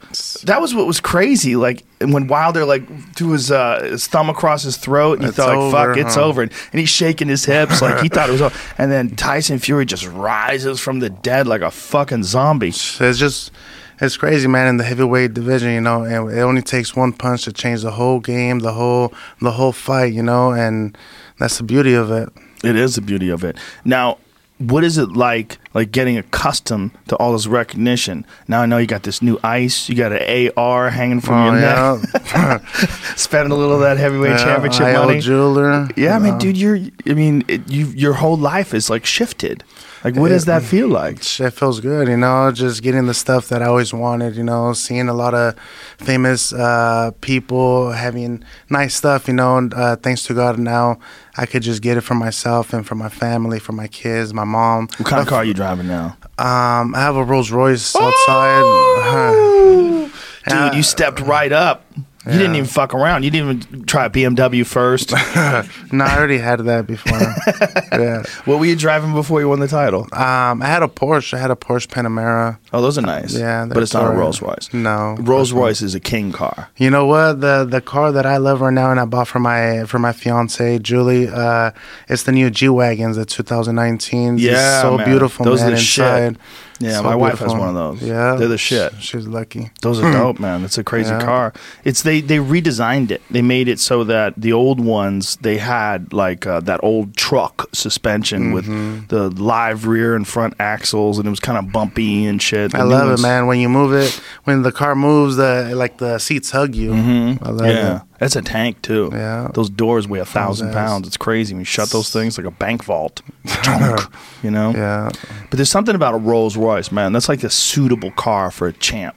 [0.43, 1.55] That was what was crazy.
[1.55, 2.83] Like when Wilder like
[3.15, 5.97] threw his uh, his thumb across his throat, and he It's thought, like, over, "Fuck,
[5.97, 6.23] it's huh?
[6.25, 8.55] over," and he's shaking his hips like he thought it was over.
[8.77, 12.67] And then Tyson Fury just rises from the dead like a fucking zombie.
[12.69, 13.51] It's just
[13.99, 14.67] it's crazy, man.
[14.67, 17.91] In the heavyweight division, you know, and it only takes one punch to change the
[17.91, 20.95] whole game, the whole the whole fight, you know, and
[21.39, 22.29] that's the beauty of it.
[22.63, 23.57] It is the beauty of it.
[23.85, 24.17] Now,
[24.59, 28.25] what is it like, like getting accustomed to all this recognition?
[28.47, 31.51] Now I know you got this new ice, you got an AR hanging from Oh
[31.51, 32.01] your yeah,
[32.33, 32.67] neck,
[33.17, 35.19] spending a little of that heavyweight yeah, championship IO money.
[35.19, 35.89] jeweler.
[35.97, 36.77] yeah, I mean, dude, you're.
[37.05, 39.63] I mean, it, you your whole life is like shifted.
[40.03, 41.17] Like, what does that feel like?
[41.39, 44.73] It feels good, you know, just getting the stuff that I always wanted, you know,
[44.73, 45.55] seeing a lot of
[45.97, 50.99] famous uh, people having nice stuff, you know, and uh, thanks to God now
[51.35, 54.43] I could just get it for myself and for my family, for my kids, my
[54.43, 54.87] mom.
[54.97, 56.17] What kind of car are you driving now?
[56.37, 58.61] Um, I have a Rolls Royce outside.
[60.47, 61.85] Dude, Uh, you stepped right up.
[62.25, 63.23] You didn't even fuck around.
[63.23, 65.11] You didn't even try a BMW first.
[65.91, 67.19] no, I already had that before.
[67.99, 68.23] yeah.
[68.45, 70.03] what were you driving before you won the title?
[70.13, 71.33] Um, I had a Porsche.
[71.33, 72.59] I had a Porsche Panamera.
[72.71, 73.35] Oh, those are nice.
[73.35, 74.15] Yeah, but it's not a.
[74.15, 74.73] Rolls Royce.
[74.73, 76.69] No, Rolls Royce is a king car.
[76.77, 77.41] You know what?
[77.41, 80.13] The the car that I love right now and I bought for my for my
[80.13, 81.71] fiance Julie, uh,
[82.07, 84.37] it's the new G wagons, the 2019.
[84.37, 85.05] Yeah, it's so man.
[85.05, 85.73] beautiful, Those are man.
[85.73, 86.37] the shit.
[86.79, 88.01] Yeah, So my wife has one of those.
[88.01, 88.93] Yeah, They're the shit.
[88.99, 89.71] She's lucky.
[89.81, 90.63] Those are dope, man.
[90.63, 91.21] It's a crazy Yeah.
[91.21, 91.53] car.
[91.83, 93.21] It's they they redesigned it.
[93.29, 97.67] They made it so that the old ones they had like uh, that old truck
[97.73, 99.07] suspension with Mm-hmm.
[99.07, 102.71] the live rear and front axles, and it was kind of bumpy and shit.
[102.71, 103.45] The I love ones- it, man.
[103.47, 106.93] When you move it, when the car moves, the like the seats hug you.
[106.93, 108.01] I love Yeah, it.
[108.19, 109.09] That's a tank too.
[109.11, 109.49] Yeah.
[109.53, 111.07] those doors weigh a thousand pounds.
[111.07, 111.53] It's crazy.
[111.53, 113.21] When you shut those things like a bank vault,
[114.43, 114.71] you know.
[114.75, 115.09] Yeah,
[115.49, 117.13] But there's something about a Rolls Royce, man.
[117.13, 119.15] That's like a suitable car for a champ.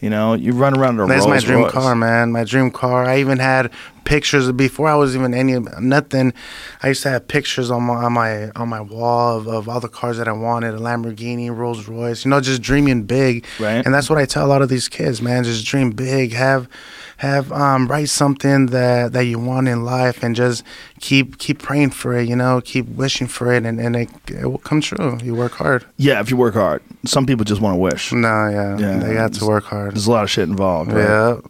[0.00, 1.72] You know, you run around in a that's Rolls my dream Royce.
[1.72, 2.32] car, man.
[2.32, 3.04] My dream car.
[3.04, 3.70] I even had
[4.04, 6.32] pictures before I was even any nothing.
[6.82, 9.78] I used to have pictures on my on my on my wall of, of all
[9.78, 12.24] the cars that I wanted: a Lamborghini, Rolls Royce.
[12.24, 13.44] You know, just dreaming big.
[13.58, 13.84] Right.
[13.84, 15.44] And that's what I tell a lot of these kids, man.
[15.44, 16.32] Just dream big.
[16.32, 16.66] Have
[17.20, 20.64] have um write something that that you want in life, and just
[21.00, 22.26] keep keep praying for it.
[22.26, 25.18] You know, keep wishing for it, and and it, it will come true.
[25.22, 25.84] You work hard.
[25.98, 26.82] Yeah, if you work hard.
[27.04, 28.10] Some people just want to wish.
[28.12, 29.92] No, yeah, Yeah, they got to work hard.
[29.92, 30.92] There's a lot of shit involved.
[30.92, 31.02] Right?
[31.04, 31.40] Yeah.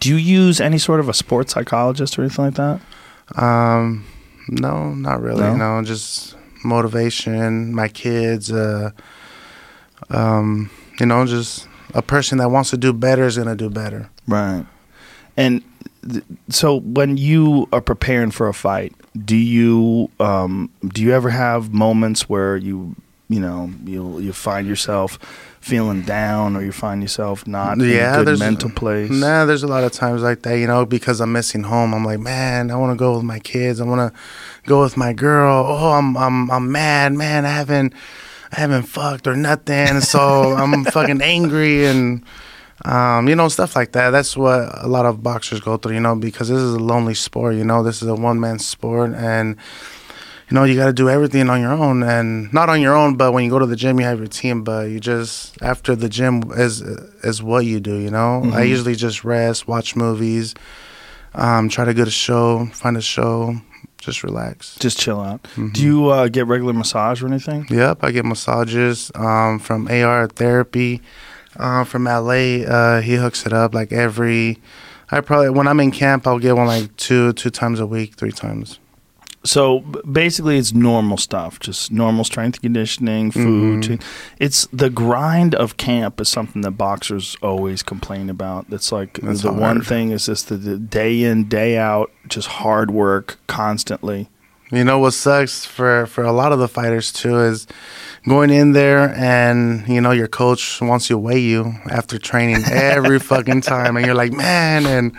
[0.00, 2.80] Do you use any sort of a sports psychologist or anything like that?
[3.42, 4.04] Um,
[4.48, 5.40] no, not really.
[5.40, 5.56] No?
[5.78, 7.74] No, just motivation.
[7.74, 8.52] My kids.
[8.52, 8.90] Uh,
[10.10, 14.10] um, you know, just a person that wants to do better is gonna do better.
[14.28, 14.66] Right.
[15.36, 15.62] And
[16.10, 18.94] th- so when you are preparing for a fight,
[19.24, 22.94] do you um, do you ever have moments where you
[23.28, 25.18] you know you you find yourself
[25.60, 27.80] feeling down or you find yourself not in
[28.20, 29.10] a good mental place?
[29.10, 30.58] Nah, there's a lot of times like that.
[30.58, 31.92] You know, because I'm missing home.
[31.92, 33.80] I'm like, man, I want to go with my kids.
[33.80, 34.18] I want to
[34.68, 35.66] go with my girl.
[35.68, 37.44] Oh, I'm I'm I'm mad, man.
[37.44, 37.92] I haven't
[38.52, 40.00] I haven't fucked or nothing.
[40.00, 40.20] So
[40.54, 42.22] I'm fucking angry and.
[42.84, 44.10] Um, you know, stuff like that.
[44.10, 47.14] That's what a lot of boxers go through, you know, because this is a lonely
[47.14, 49.56] sport, you know, this is a one man sport and
[50.48, 53.16] you know, you got to do everything on your own and not on your own,
[53.16, 55.96] but when you go to the gym, you have your team, but you just after
[55.96, 58.42] the gym is is what you do, you know?
[58.52, 60.54] I usually just rest, watch movies,
[61.34, 63.56] um, try to go to a show, find a show,
[63.98, 64.76] just relax.
[64.76, 65.42] Just chill out.
[65.42, 65.68] Mm-hmm.
[65.70, 67.66] Do you uh, get regular massage or anything?
[67.68, 71.02] Yep, I get massages um, from AR Therapy
[71.58, 72.64] uh, from LA.
[72.64, 74.58] Uh, he hooks it up like every.
[75.10, 78.14] I probably when I'm in camp, I'll get one like two two times a week,
[78.16, 78.78] three times.
[79.46, 83.84] So basically, it's normal stuff, just normal strength conditioning, food.
[83.84, 84.34] Mm-hmm.
[84.40, 88.68] It's the grind of camp is something that boxers always complain about.
[88.68, 92.48] That's like That's the one thing is just the, the day in, day out, just
[92.48, 94.28] hard work constantly.
[94.72, 97.68] You know what sucks for for a lot of the fighters too is
[98.28, 103.18] going in there and you know your coach wants to weigh you after training every
[103.18, 105.16] fucking time, and you're like, man, and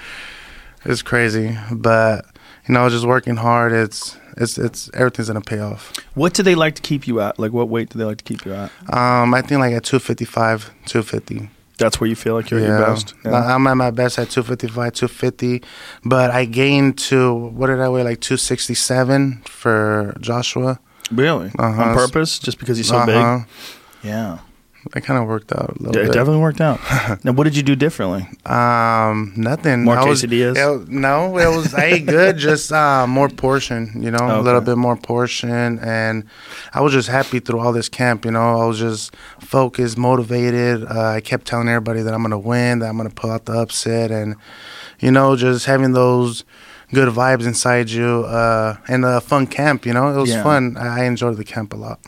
[0.86, 1.58] it's crazy.
[1.72, 2.26] But
[2.67, 3.72] you know, just working hard.
[3.72, 5.93] It's it's it's everything's gonna pay off.
[6.13, 7.39] What do they like to keep you at?
[7.39, 8.72] Like, what weight do they like to keep you at?
[8.93, 11.50] Um, I think like at 255, 250.
[11.78, 13.13] That's where you feel like you're at your best.
[13.24, 15.63] Uh, I'm at my best at 255, 250.
[16.04, 18.04] But I gained to what did I weigh?
[18.04, 20.80] Like 267 for Joshua.
[21.12, 21.52] Really?
[21.58, 21.82] Uh-huh.
[21.84, 22.39] On purpose?
[22.39, 23.39] Just because he's so Uh-huh.
[23.39, 23.48] big?
[24.10, 24.39] Yeah.
[24.96, 26.13] It kind of worked out a little it bit.
[26.13, 26.80] definitely worked out.
[27.26, 28.26] now, what did you do differently?
[28.46, 29.84] Um, nothing.
[29.84, 30.56] More I was- quesadillas?
[30.84, 33.91] it- no, it was I ate good, just uh, more portion.
[34.02, 36.24] You know, a little bit more portion, and
[36.74, 38.24] I was just happy through all this camp.
[38.24, 40.86] You know, I was just focused, motivated.
[40.86, 43.54] Uh, I kept telling everybody that I'm gonna win, that I'm gonna pull out the
[43.60, 44.36] upset, and
[45.00, 46.46] you know, just having those
[46.93, 49.86] good vibes inside you, uh, and a fun camp.
[49.86, 50.43] You know, it was Yeah.
[50.43, 50.78] fun.
[50.78, 52.00] I enjoyed the camp a lot.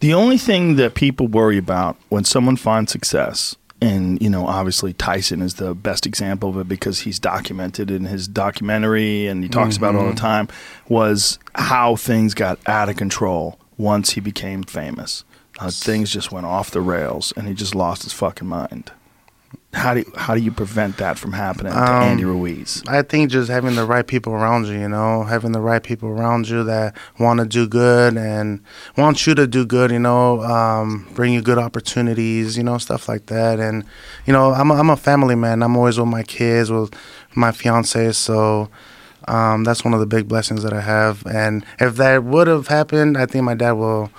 [0.00, 4.92] The only thing that people worry about when someone finds success, and you know, obviously
[4.92, 9.48] Tyson is the best example of it because he's documented in his documentary and he
[9.48, 10.48] talks about it all the time,
[10.88, 15.24] was how things got out of control once he became famous.
[15.60, 18.90] Uh, things just went off the rails, and he just lost his fucking mind.
[19.74, 22.82] How do you, how do you prevent that from happening to Um, Andy Ruiz?
[22.86, 26.08] I think just having the right people around you, you know, having the right people
[26.08, 28.60] around you that want to do good and
[28.96, 33.08] want you to do good, you know, um, bring you good opportunities, you know, stuff
[33.08, 33.58] like that.
[33.58, 33.84] And,
[34.26, 35.62] you know, I'm a, I'm a family man.
[35.62, 36.94] I'm always with my kids, with
[37.34, 38.12] my fiance.
[38.12, 38.70] So
[39.26, 41.26] um, that's one of the big blessings that I have.
[41.26, 44.10] And if that would have happened, I think my dad will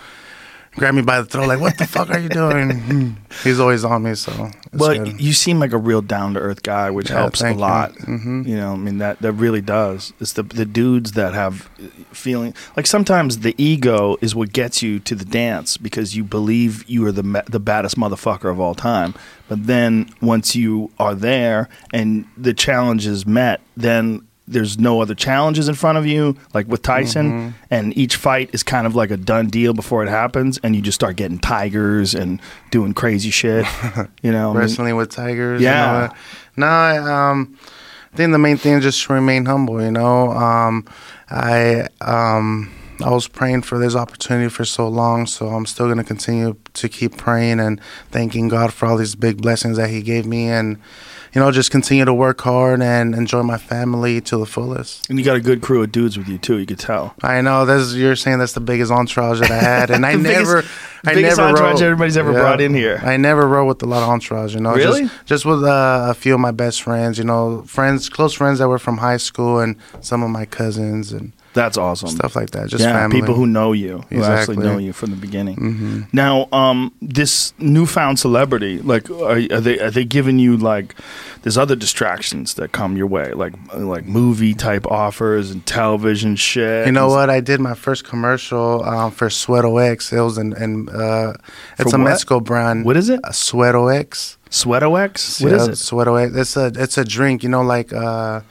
[0.76, 3.18] grab me by the throat, like, what the fuck are you doing?
[3.44, 4.16] He's always on me.
[4.16, 5.22] So, it's But good.
[5.22, 7.62] you seem like a real down to earth guy, which Yeah, helps a thank you.
[7.62, 7.94] lot.
[7.96, 8.48] Mhm.
[8.48, 10.14] You know, I mean that that really does.
[10.20, 11.70] It's the the dudes that have
[12.12, 16.84] feeling like sometimes the ego is what gets you to the dance because you believe
[16.88, 19.14] you are the the baddest motherfucker of all time.
[19.48, 25.16] But then once you are there and the challenge is met, then there's no other
[25.16, 27.50] challenges in front of you, like with Tyson, Mm-hmm.
[27.72, 30.82] and each fight is kind of like a done deal before it happens, and you
[30.82, 32.40] just start getting tigers and
[32.72, 33.66] doing crazy shit.
[34.22, 35.62] You know, I mean, with tigers.
[35.62, 36.10] Yeah.
[36.10, 36.18] All.
[36.58, 36.98] No, I,
[37.32, 37.58] um,
[38.14, 39.82] I think the main thing is just to remain humble.
[39.82, 40.86] You know, um,
[41.30, 42.72] I um,
[43.04, 46.90] I was praying for this opportunity for so long, so I'm still gonna continue to
[46.90, 47.80] keep praying and
[48.12, 50.78] thanking God for all these big blessings that He gave me, and
[51.36, 55.10] you know, just continue to work hard and enjoy my family to the fullest.
[55.10, 56.58] And you got a good crew of dudes with you too.
[56.58, 57.14] You could tell.
[57.22, 60.32] I know that's you're saying that's the biggest entourage that I had, and I biggest-
[60.32, 60.64] never,
[61.06, 63.02] I biggest never entourage rode- everybody's ever brought in here.
[63.04, 64.74] I never rode with a lot of entourage, you know.
[64.74, 65.02] Really?
[65.04, 68.60] Just, just with uh, a few of my best friends, you know, friends, close friends
[68.60, 72.10] that were from high school, and some of my cousins and That's awesome.
[72.10, 72.68] stuff like that.
[72.70, 73.22] Just yeah, family.
[73.22, 75.56] people who know you, who actually know you from the beginning.
[75.56, 80.94] hmm Now, um, this newfound celebrity, like, are, are they are they giving you like?
[81.42, 86.86] There's other distractions that come your way, like like movie type offers and television shit.
[86.88, 87.30] You know what?
[87.30, 90.12] I did my first commercial um, for Suero X.
[90.12, 91.34] It was in, in uh,
[91.80, 92.10] it's For a what?
[92.10, 92.84] Mexico brand.
[92.86, 93.20] What is it?
[93.24, 94.38] A Suero X.
[94.50, 95.42] Sweato X?
[95.42, 95.76] What is Yeah, it?
[95.78, 96.36] Suero X.
[96.36, 97.44] It's a it's a drink.
[97.44, 98.42] You know, like uh,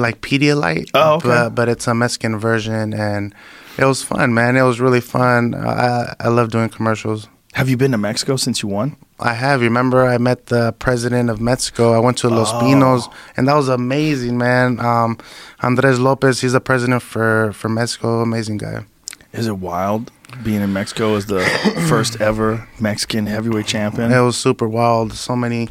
[0.00, 0.90] like Pedialyte.
[0.94, 1.28] Oh, okay.
[1.28, 3.34] But, but it's a Mexican version, and
[3.78, 4.56] it was fun, man.
[4.56, 5.54] It was really fun.
[5.54, 7.28] I I love doing commercials.
[7.54, 8.96] Have you been to Mexico since you won?
[9.18, 9.60] I have.
[9.60, 11.92] Remember, I met the president of Mexico.
[11.92, 12.60] I went to Los Oh.
[12.60, 14.78] Pinos, and that was amazing, man.
[14.80, 15.18] Um,
[15.60, 18.20] Andres Lopez, he's the president for for Mexico.
[18.22, 18.84] Amazing guy.
[19.32, 20.10] Is it wild
[20.44, 21.40] being in Mexico as the
[21.88, 24.12] first ever Mexican heavyweight champion?
[24.12, 25.12] It was super wild.
[25.12, 25.68] So many,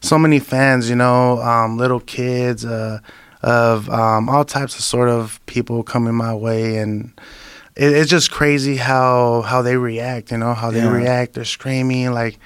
[0.00, 0.88] so many fans.
[0.90, 2.98] You know, um, little kids, uh,
[3.42, 7.12] of um, all types of sort of people coming my way, and
[7.76, 10.30] it, it's just crazy how how they react.
[10.30, 10.92] You know, how they Yeah.
[10.92, 11.34] react.
[11.34, 12.38] They're screaming like.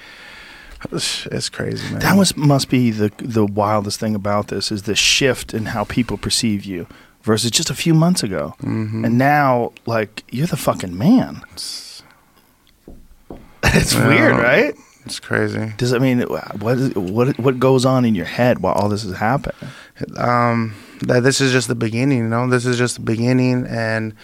[0.92, 2.00] It's crazy, man.
[2.00, 5.84] That was must be the the wildest thing about this is the shift in how
[5.84, 6.86] people perceive you
[7.22, 9.04] versus just a few months ago, Mhm.
[9.04, 11.42] and now like you're the fucking man.
[13.64, 14.06] It's Yeah.
[14.08, 14.74] weird, right?
[15.04, 15.72] It's crazy.
[15.76, 19.04] Does I mean what is, what what goes on in your head while all this
[19.04, 19.56] is happening?
[20.18, 22.18] um, that this is just the beginning.
[22.18, 24.14] You know, this is just the beginning, and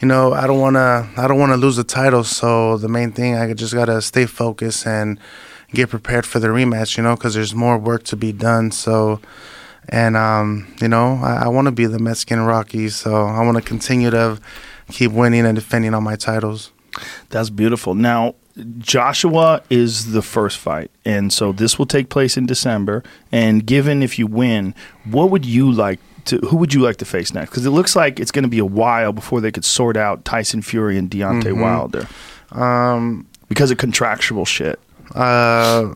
[0.00, 1.08] you know, I don't want to.
[1.16, 2.24] I don't want to lose the title.
[2.24, 5.18] So the main thing, I just gotta stay focused and
[5.72, 6.96] get prepared for the rematch.
[6.96, 8.70] You know, because there's more work to be done.
[8.70, 9.20] So.
[9.88, 13.56] And um, you know, I, I want to be the Mexican Rocky, so I want
[13.56, 14.40] to continue to
[14.90, 16.72] keep winning and defending all my titles.
[17.28, 17.94] That's beautiful.
[17.94, 18.34] Now,
[18.78, 23.04] Joshua is the first fight, and so this will take place in December.
[23.30, 26.38] And given if you win, what would you like to?
[26.38, 27.50] Who would you like to face next?
[27.50, 30.24] Because it looks like it's going to be a while before they could sort out
[30.24, 31.60] Tyson Fury and Deontay Mhm.
[31.62, 32.06] Wilder
[32.52, 34.78] Um, because of contractual shit.
[35.14, 35.94] Uh,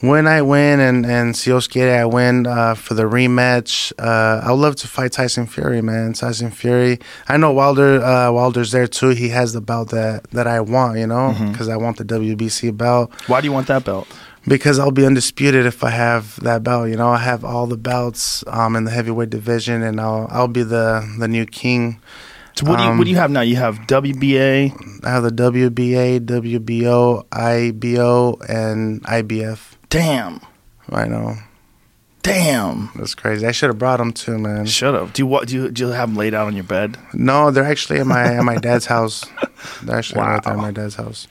[0.00, 4.58] when I win and and Siosuke I win uh, for the rematch, uh, I would
[4.60, 6.14] love to fight Tyson Fury, man.
[6.14, 6.98] Tyson Fury.
[7.28, 8.02] I know Wilder.
[8.02, 9.10] Uh, Wilder's there too.
[9.10, 12.70] He has the belt that that I want, you know, because I want the WBC
[12.76, 13.10] belt.
[13.26, 14.08] Why do you want that belt?
[14.46, 16.88] Because I'll be undisputed if I have that belt.
[16.88, 20.48] You know, I have all the belts um, in the heavyweight division, and I'll I'll
[20.48, 22.00] be the the new king.
[22.54, 23.42] So what do you what do you have now?
[23.42, 25.04] You have WBA.
[25.04, 29.76] I have the WBA, WBO, IBO, and IBF.
[29.88, 30.40] Damn,
[30.88, 31.36] I know
[32.22, 32.90] damn.
[32.94, 33.46] that's crazy.
[33.46, 34.66] I should have brought them too, man.
[34.66, 35.12] Shut up.
[35.12, 35.48] Do you what?
[35.48, 36.96] Do you, do you have them laid out on your bed?
[37.12, 39.24] No, they're actually at my at my dad's house.
[39.82, 41.28] They're actually right there at my dad's house.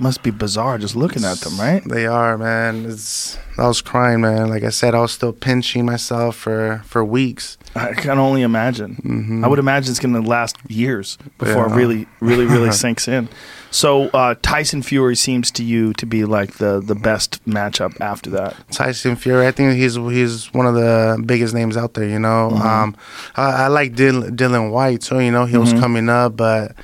[0.00, 1.82] Must be bizarre just looking at them, right?
[1.84, 2.86] They are, man.
[2.86, 4.48] It's I was crying, man.
[4.48, 7.58] Like I said, I was still pinching myself for for weeks.
[7.76, 9.42] I can only imagine.
[9.44, 11.72] I would imagine it's going to last years before Yeah.
[11.72, 13.28] it really, really, really sinks in.
[13.70, 18.30] So uh, Tyson Fury seems to you to be like the the best matchup after
[18.30, 18.56] that.
[18.72, 22.08] Tyson Fury, I think he's he's one of the biggest names out there.
[22.08, 22.66] You know, Mm-hmm.
[22.66, 22.96] um,
[23.36, 25.20] I, I like Dillian, Dillian Whyte too.
[25.20, 26.74] You know, he was coming up, but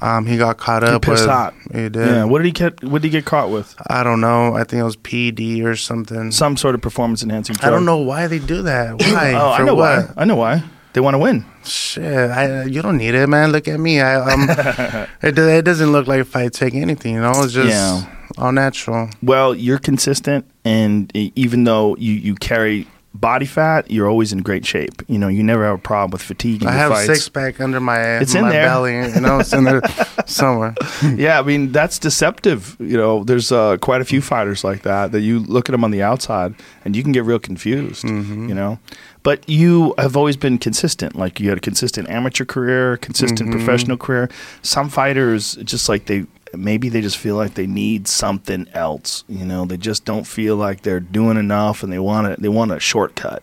[0.00, 0.90] um, he got caught Mm-hmm.
[0.92, 1.02] He up.
[1.02, 1.54] pissed with, hot.
[1.72, 1.94] He did.
[1.96, 2.24] Yeah.
[2.24, 2.82] What did he get?
[2.84, 3.74] What did he get caught with?
[3.88, 4.54] I don't know.
[4.54, 6.30] I think it was PD or something.
[6.30, 7.66] Some sort of performance enhancing drug.
[7.66, 8.94] I don't know why they do that.
[9.00, 9.32] Why?
[9.34, 10.08] Oh, I know what?
[10.08, 10.12] why.
[10.16, 10.62] I know why.
[10.92, 11.44] They want to win.
[11.64, 13.52] Shit, I, you don't need it, man.
[13.52, 14.00] Look at me.
[14.00, 14.46] I, um,
[15.22, 17.30] it, it doesn't look like if I take anything, you know.
[17.36, 18.02] It's just Yeah.
[18.38, 19.08] all natural.
[19.22, 24.64] Well, you're consistent, and even though you, you carry body fat, you're always in great
[24.64, 25.02] shape.
[25.08, 26.62] You know, you never have a problem with fatigue.
[26.62, 27.08] In I have fights.
[27.08, 28.64] a six pack under my ass, It's in my there.
[28.66, 28.94] belly.
[29.14, 29.82] You know, it's in there
[30.26, 30.74] somewhere.
[31.16, 32.76] yeah, I mean that's deceptive.
[32.78, 35.82] You know, there's uh, quite a few fighters like that that you look at them
[35.84, 38.04] on the outside and you can get real confused.
[38.04, 38.48] Mm-hmm.
[38.48, 38.78] You know,
[39.22, 41.16] but you have always been consistent.
[41.16, 43.58] Like you had a consistent amateur career, consistent Mm-hmm.
[43.58, 44.28] professional career.
[44.62, 49.24] Some fighters just like they maybe they just feel like they need something else.
[49.28, 52.48] You know, they just don't feel like they're doing enough and they want to they
[52.48, 53.42] want a shortcut.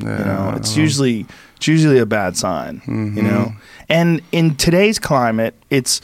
[0.00, 2.82] You know, it's usually it's usually a bad sign.
[2.86, 3.52] You know,
[3.88, 6.00] and in today's climate, it's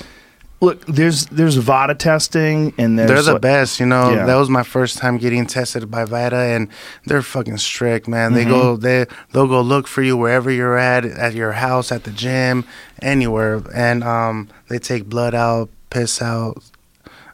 [0.60, 4.12] look there's there's VADA testing and there's They're the best, you know.
[4.12, 4.24] Yeah.
[4.26, 6.68] That was my first time getting tested by vada and
[7.04, 8.32] they're fucking strict, man.
[8.32, 8.50] They Mm-hmm.
[8.50, 12.12] go, they they'll go look for you wherever you're at, at your house, at the
[12.12, 12.64] gym,
[13.02, 16.62] anywhere, and um, they take blood out, piss out.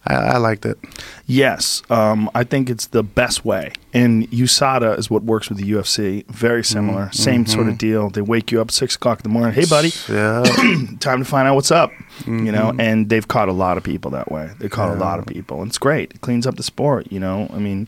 [0.07, 0.79] I, I liked it.
[1.27, 3.73] Yes, um, I think it's the best way.
[3.93, 6.27] And USADA is what works with the UFC.
[6.29, 8.09] Very similar, same sort of deal.
[8.09, 9.53] They wake you up at six o'clock in the morning.
[9.53, 10.43] Hey, buddy, Yeah,
[11.01, 11.93] time to find out what's up.
[12.27, 14.51] You know, and they've caught a lot of people that way.
[14.59, 16.13] They caught a lot of people, and it's great.
[16.13, 17.13] It cleans up the sport.
[17.13, 17.87] You know, I mean,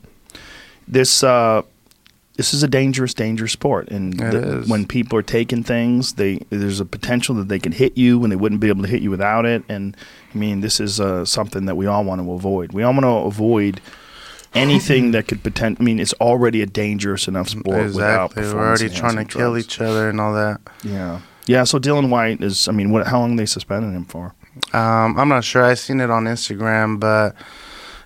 [0.87, 1.63] this uh,
[2.37, 4.69] this is a dangerous, dangerous sport, and It the- is.
[4.69, 8.29] when people are taking things, they there's a potential that they can hit you when
[8.31, 9.63] they wouldn't be able to hit you without it.
[9.69, 9.97] And
[10.35, 12.73] I mean, this is uh, something that we all want to avoid.
[12.73, 13.81] We all want to avoid
[14.55, 15.77] anything that could pretend.
[15.81, 18.55] I mean, it's already a dangerous enough sport without exactly.
[18.55, 20.61] We're already trying to enhancing kill each other and all that.
[20.83, 21.65] Yeah, yeah.
[21.65, 22.69] So Dillian Whyte is.
[22.69, 23.07] I mean, what?
[23.07, 24.35] How long they suspended him for?
[24.73, 25.65] Um, I'm not sure.
[25.65, 27.35] I seen it on Instagram, but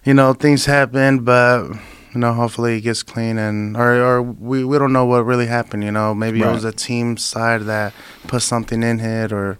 [0.04, 1.20] you know things happen.
[1.20, 1.68] But
[2.12, 5.46] you know, hopefully he gets clean, and or or we we don't know what really
[5.46, 5.84] happened.
[5.84, 6.50] You know, maybe Right.
[6.50, 7.92] it was a team side that
[8.26, 9.58] put something in it, or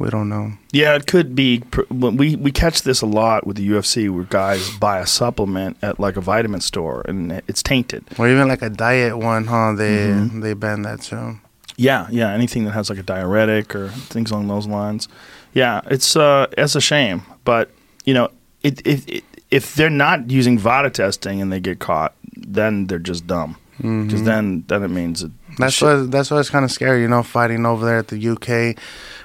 [0.00, 0.52] we don't know.
[0.72, 1.62] Yeah, it could be.
[1.90, 6.00] We we catch this a lot with the UFC, where guys buy a supplement at
[6.00, 8.02] like a vitamin store, and it's tainted.
[8.18, 9.74] Or even like a diet one, huh?
[9.76, 10.40] They Mm-hmm.
[10.40, 11.38] they ban that too.
[11.76, 12.32] Yeah, yeah.
[12.32, 15.06] Anything that has like a diuretic or things along those lines.
[15.54, 17.70] Yeah, it's uh, it's a shame, but
[18.04, 18.30] you know,
[18.62, 22.98] it, it, it, if they're not using VADA testing and they get caught, then they're
[22.98, 23.56] just dumb.
[23.78, 25.39] Because then then it means Mm-hmm.
[25.58, 28.28] That's why that's why it's kind of scary, you know, fighting over there at the
[28.28, 28.76] UK.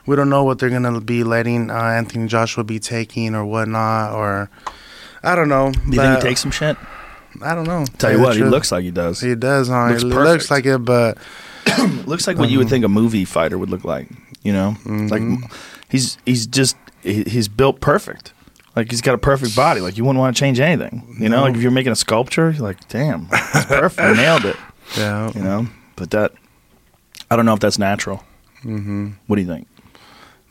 [0.05, 4.13] We don't know what they're gonna be letting uh, Anthony Joshua be taking or whatnot,
[4.13, 4.49] or
[5.23, 5.71] I don't know.
[5.71, 6.77] Do you think he takes some shit?
[7.41, 7.85] I don't know.
[7.97, 9.19] Tell you what, he looks like he does.
[9.19, 9.87] He does, huh?
[9.89, 11.17] Looks looks like it, but
[12.05, 14.07] looks like what you would think a movie fighter would look like.
[14.43, 15.23] You know, like
[15.89, 18.33] he's he's just he's built perfect.
[18.75, 19.79] Like he's got a perfect body.
[19.81, 21.15] Like you wouldn't want to change anything.
[21.19, 24.17] You know, like if you're making a sculpture, you're like, damn, it's perfect.
[24.17, 24.57] Nailed it.
[24.97, 26.31] yeah, You know, but that
[27.31, 28.23] I don't know if that's natural.
[28.61, 29.67] hmm What do you think?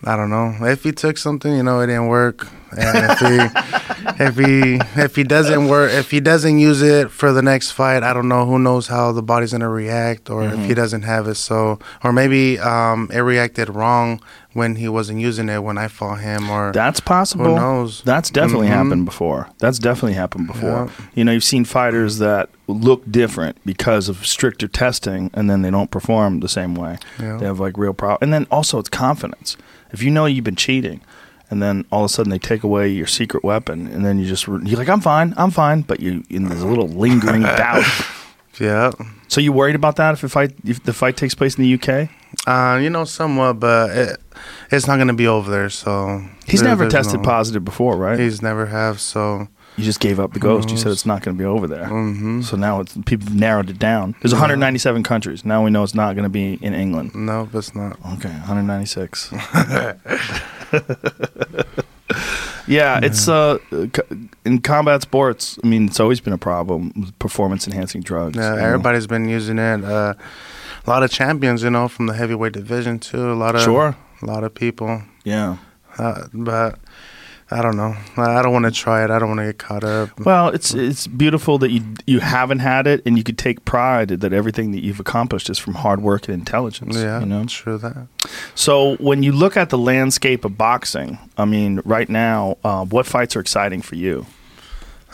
[0.07, 0.54] I don't know.
[0.61, 3.48] If he took something, you know, it didn't work, and if he
[4.22, 8.02] if he if he doesn't work, if he doesn't use it for the next fight,
[8.02, 8.44] I don't know.
[8.44, 11.37] Who knows how the body's gonna react, or if he doesn't have it.
[11.37, 14.20] So, or maybe um, it reacted wrong
[14.52, 17.46] when he wasn't using it when I fought him, or That's possible.
[17.46, 18.02] Who knows?
[18.02, 18.70] That's definitely Mhm.
[18.76, 19.48] happened before.
[19.59, 20.68] That's definitely happened before.
[20.87, 21.04] Yeah.
[21.14, 25.70] You know, you've seen fighters that look different because of stricter testing, and then they
[25.70, 26.98] don't perform the same way.
[27.20, 27.37] Yeah.
[27.38, 28.22] They have like real problems.
[28.22, 29.57] And then also, it's confidence.
[29.92, 31.00] If you know you've been cheating,
[31.50, 34.27] and then all of a sudden they take away your secret weapon, and then you
[34.27, 37.85] just you're like, I'm fine, I'm fine, but you and there's a little lingering doubt.
[38.59, 38.92] Yeah.
[39.29, 41.74] So you worried about that if the fight if the fight takes place in the
[41.74, 42.09] UK?
[42.46, 44.20] Uh, you know, somewhat, but it,
[44.70, 45.70] it's not going to be over there.
[45.70, 48.18] So He's never tested no- positive before, right?
[48.18, 49.01] He's never have.
[49.01, 50.70] So you just gave up the ghost.
[50.70, 51.87] You said it's not going to be over there.
[51.87, 54.14] hmm So now it's people narrowed it down.
[54.22, 55.45] There's 197 countries.
[55.45, 57.14] Now we know it's not going to be in England.
[57.14, 57.93] no, it's not.
[58.14, 59.33] Okay, 196.
[62.66, 63.59] yeah, it's uh
[64.45, 65.59] in combat sports.
[65.64, 68.37] I mean, it's always been a problem with performance enhancing drugs.
[68.37, 68.66] Yeah, you know?
[68.66, 69.85] everybody's been using it.
[69.85, 70.14] Uh,
[70.87, 73.33] a lot of champions, you know, from the heavyweight division too.
[73.33, 73.97] A lot of Sure.
[74.22, 75.03] a lot of people.
[75.25, 75.57] Yeah.
[75.99, 76.79] Uh, but
[77.55, 77.94] I don't know.
[78.16, 79.12] I don't want to try it.
[79.12, 80.18] I don't want to get caught up.
[80.18, 84.09] Well, it's it's beautiful that you you haven't had it, and you could take pride
[84.09, 86.96] that everything that you've accomplished is from hard work and intelligence.
[86.96, 87.44] Yeah, you know.
[87.44, 88.09] true that.
[88.57, 93.07] So when you look at the landscape of boxing, I mean, right now, uh, what
[93.07, 94.26] fights are exciting for you?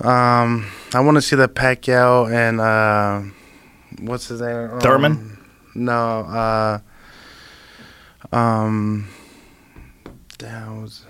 [0.01, 3.21] Um, I want to see the Pacquiao and uh,
[4.01, 4.71] what's his name?
[4.71, 5.39] Um, Thurman?
[5.75, 6.21] No.
[6.21, 6.79] Uh,
[8.33, 9.09] um,
[10.39, 11.05] damn, was,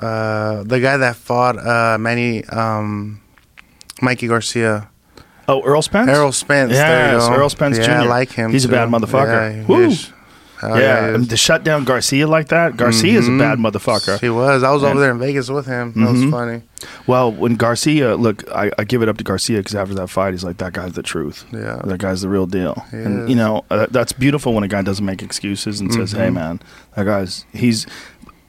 [0.00, 3.20] uh, the guy that fought uh, Manny, um,
[4.02, 4.88] Mikey Garcia,
[5.48, 6.08] Oh, Earl Spence.
[6.08, 6.72] Errol Spence.
[6.72, 7.28] Yes.
[7.28, 7.90] Earl Spence yeah, Jr..
[7.92, 8.52] I like him.
[8.52, 9.56] He's a bad motherfucker.
[9.62, 9.90] Yeah, Woo.
[10.60, 11.26] hell yeah, is.
[11.26, 13.38] to shut down Garcia like that, Garcia's a Mhm.
[13.40, 14.20] bad motherfucker.
[14.20, 14.62] He was.
[14.62, 15.92] I was And- over there in Vegas with him.
[15.96, 16.30] That was Mhm.
[16.30, 16.62] funny.
[17.08, 20.34] Well, when Garcia, look, I, I give it up to Garcia because after that fight,
[20.34, 21.44] he's like, that guy's the truth.
[21.52, 21.80] Yeah.
[21.84, 22.84] That guy's the real deal.
[22.92, 23.30] He and, is.
[23.30, 26.60] you know, uh, that's beautiful when a guy doesn't make excuses and says, hey, man,
[26.94, 27.86] that guy's, he's,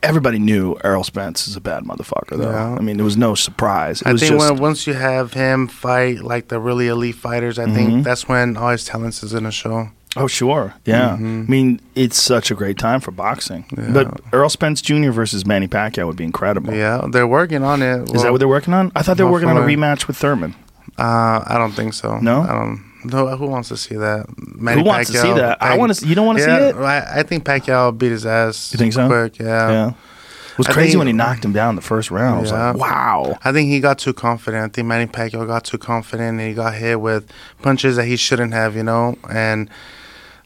[0.03, 2.49] everybody knew Errol Spence is a bad motherfucker, though.
[2.51, 2.75] Yeah.
[2.75, 4.01] I mean, there was no surprise.
[4.01, 7.59] It I was think when, once you have him fight like the really elite fighters,
[7.59, 7.73] I Mhm.
[7.75, 9.89] think that's when all his talents is gonna show.
[10.17, 10.73] oh, sure.
[10.83, 11.15] Yeah.
[11.17, 11.47] Mhm.
[11.47, 13.63] I mean, it's such a great time for boxing.
[13.77, 13.91] Yeah.
[13.93, 15.11] But Errol Spence Jr.
[15.11, 16.73] versus Manny Pacquiao would be incredible.
[16.73, 18.13] Yeah, they're working on it.
[18.13, 18.91] Is that what they're working on?
[18.93, 20.53] I thought they were working on a rematch with Thurman.
[20.99, 22.17] Uh, I don't think so.
[22.21, 22.41] No?
[22.41, 22.83] I don't.
[23.03, 24.25] No, who wants to see that?
[24.37, 25.61] Manny Who wants to see Pacquiao, that?
[25.61, 26.07] I want to.
[26.07, 26.75] You don't want to yeah, see it?
[26.75, 28.71] I, I think Pacquiao beat his ass.
[28.73, 29.07] You think so?
[29.07, 29.69] Quick, yeah.
[29.69, 29.93] Yeah.
[30.51, 32.37] It was I crazy think- when he knocked him down in the first round.
[32.37, 33.39] I was like, wow.
[33.43, 34.63] I think he got too confident.
[34.63, 37.31] I think Manny Pacquiao got too confident and he got hit with
[37.61, 39.15] punches that he shouldn't have, you know.
[39.29, 39.69] And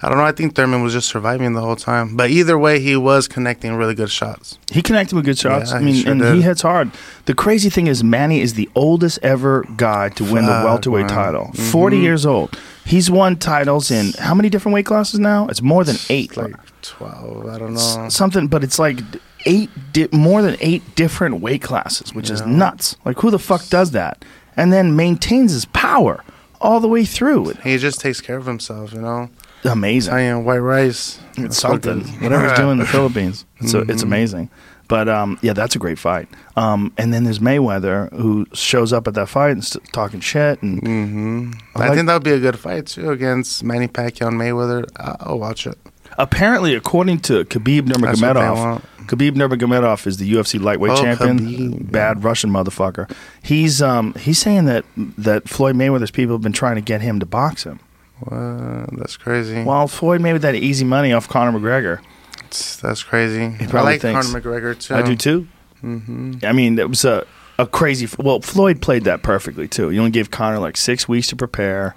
[0.02, 0.26] I don't know.
[0.26, 2.16] I think Thurman was just surviving the whole time.
[2.18, 4.60] But either way, he was connecting really good shots.
[4.72, 5.72] He connected with good shots.
[5.72, 6.36] Yeah, I he mean, sure and did.
[6.36, 6.92] he hits hard.
[7.26, 11.10] The crazy thing is, Manny is the oldest ever guy to win the welterweight man.
[11.16, 11.52] title.
[11.54, 11.72] Mhm.
[11.72, 12.60] 40 years old.
[12.86, 15.48] He's won titles in how many different weight classes now?
[15.48, 16.36] It's more than eight.
[16.38, 18.10] Like 12, I don't know.
[18.10, 19.00] something, but it's like
[19.46, 22.96] eight, di- more than eight different weight classes, which is nuts.
[23.06, 24.24] Like, who the fuck does that?
[24.58, 26.24] And then maintains his power
[26.62, 27.54] all the way through.
[27.64, 29.30] He just takes care of himself, you know.
[29.66, 30.14] Amazing.
[30.14, 31.20] Italian white rice.
[31.38, 32.02] It's something.
[32.04, 34.08] fucking- Whatever he's doing in the Philippines, it's a, it's Mhm.
[34.08, 34.50] amazing.
[34.88, 36.28] But um, yeah, that's a great fight.
[36.56, 40.62] Um, and then there's Mayweather who shows up at that fight and st- talking shit.
[40.62, 43.88] And hmm I I, like- think that would be a good fight too against Manny
[43.88, 44.86] Pacquiao and Mayweather.
[45.00, 45.78] I- I'll watch it.
[46.20, 48.86] apparently, according to Khabib That's what they Nurmagomedov, want.
[49.08, 51.40] Khabib Nurmagomedov is the UFC lightweight Oh, champion.
[51.40, 53.12] Khabib, Bad Russian motherfucker.
[53.42, 54.86] He's um, he's saying that
[55.18, 57.80] that Floyd Mayweather's people have been trying to get him to box him.
[58.20, 58.98] What?
[58.98, 59.64] That's crazy.
[59.64, 62.00] Well, Floyd made that easy money off Conor McGregor.
[62.38, 63.44] That's- that's crazy.
[63.46, 64.96] I probably like thinks- Conor McGregor too.
[64.96, 65.48] I do too.
[65.82, 67.26] hmm I mean, it was a,
[67.60, 68.08] a crazy.
[68.18, 69.92] Well, Floyd played that perfectly too.
[69.92, 71.94] You only gave Conor like six weeks to prepare.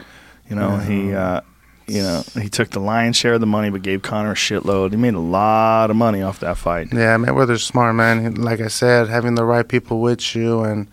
[0.51, 1.43] You know, he, uh,
[1.87, 4.91] you know, he took the lion's share of the money, but gave Conor a shitload.
[4.93, 6.89] He made a lot of money off that fight.
[6.93, 8.35] Yeah, Mayweather's smart, man.
[8.37, 10.89] Like I said, having the right people with you and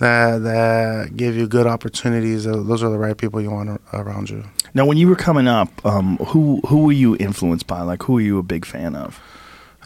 [0.00, 2.44] that that give you good opportunities.
[2.44, 4.44] Those are the right people you want around you.
[4.74, 7.80] Now, when you were coming up, um, who who were you influenced by?
[7.82, 9.20] Like, who were you a big fan of?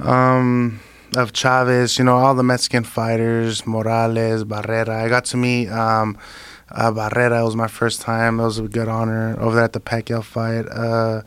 [0.01, 0.81] Um,
[1.17, 4.89] of Chavez, you know, all the Mexican fighters, Morales, Barrera.
[4.89, 6.19] I got to meet um,
[6.71, 7.41] uh, Barrera.
[7.41, 8.41] It was my first time.
[8.41, 10.67] It was a good honor over there at the Pacquiao fight.
[10.71, 11.23] Uh,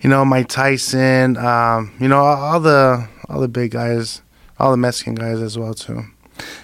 [0.00, 1.36] you know, Mike Tyson.
[1.36, 4.22] Um, you know, all, all the all the big guys,
[4.58, 6.04] all the Mexican guys as well too.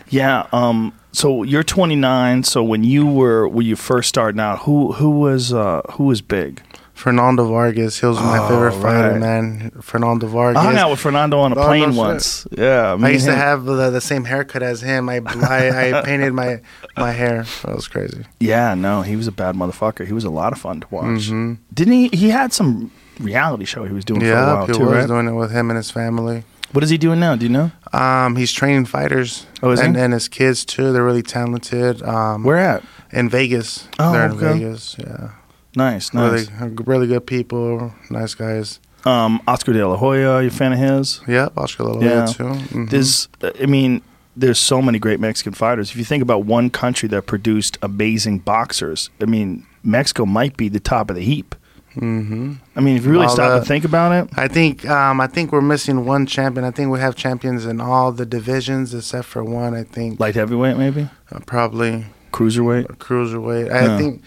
[0.09, 0.47] Yeah.
[0.53, 0.93] Um.
[1.13, 2.45] So you're 29.
[2.45, 6.21] So when you were when you first starting out, who who was uh, who was
[6.23, 6.63] big?
[6.95, 7.99] Fernando Vargas.
[8.01, 9.19] He was my Oh, favorite fighter, right.
[9.21, 9.71] man.
[9.81, 10.61] Fernando Vargas.
[10.61, 11.95] I hung out with Fernando on a Oh, plane shit.
[11.99, 12.47] once.
[12.51, 12.95] Yeah.
[13.01, 15.09] I used and to have the, the same haircut as him.
[15.09, 16.61] I, I I painted my
[16.99, 17.47] my hair.
[17.65, 18.27] That was crazy.
[18.39, 18.75] Yeah.
[18.75, 20.07] No, he was a bad motherfucker.
[20.07, 21.29] He was a lot of fun to watch.
[21.29, 22.09] hmm Didn't he?
[22.13, 25.07] He had some reality show he was doing for a Yeah, while he too, was
[25.07, 26.45] doing it with him and his family.
[26.73, 27.35] What is he doing now?
[27.37, 27.73] Do you know?
[27.93, 29.47] Um, he's training fighters.
[29.63, 29.87] Oh, is he?
[29.87, 30.93] and, and his kids too.
[30.93, 32.03] They're really talented.
[32.03, 32.85] Um, Where at?
[33.13, 33.89] in Vegas.
[33.99, 34.53] Oh, They're in okay.
[34.53, 34.97] Vegas.
[34.99, 35.31] Yeah,
[35.75, 36.49] Nice, nice.
[36.61, 37.93] really, really good people.
[38.09, 38.79] Nice guys.
[39.05, 41.21] Um, Oscar De La Hoya, you a fan of his?
[41.27, 42.27] Yep, Oscar De La Hoya yeah.
[42.27, 42.45] too.
[42.45, 42.91] Mhm.
[42.91, 43.29] There's,
[43.61, 44.03] I mean,
[44.37, 45.91] there's so many great Mexican fighters.
[45.91, 50.69] If you think about one country that produced amazing boxers, I mean, Mexico might be
[50.69, 51.55] the top of the heap.
[51.97, 52.57] Mhm.
[52.77, 55.21] I mean, if you really All stop the- and think about it, I think um,
[55.21, 56.65] I think we're missing one champion.
[56.65, 59.75] I think we have champions in all the divisions except for one.
[59.75, 62.87] I think light heavyweight maybe, uh, probably cruiserweight.
[62.99, 63.73] cruiserweight.
[63.73, 63.99] I Yeah.
[63.99, 64.23] think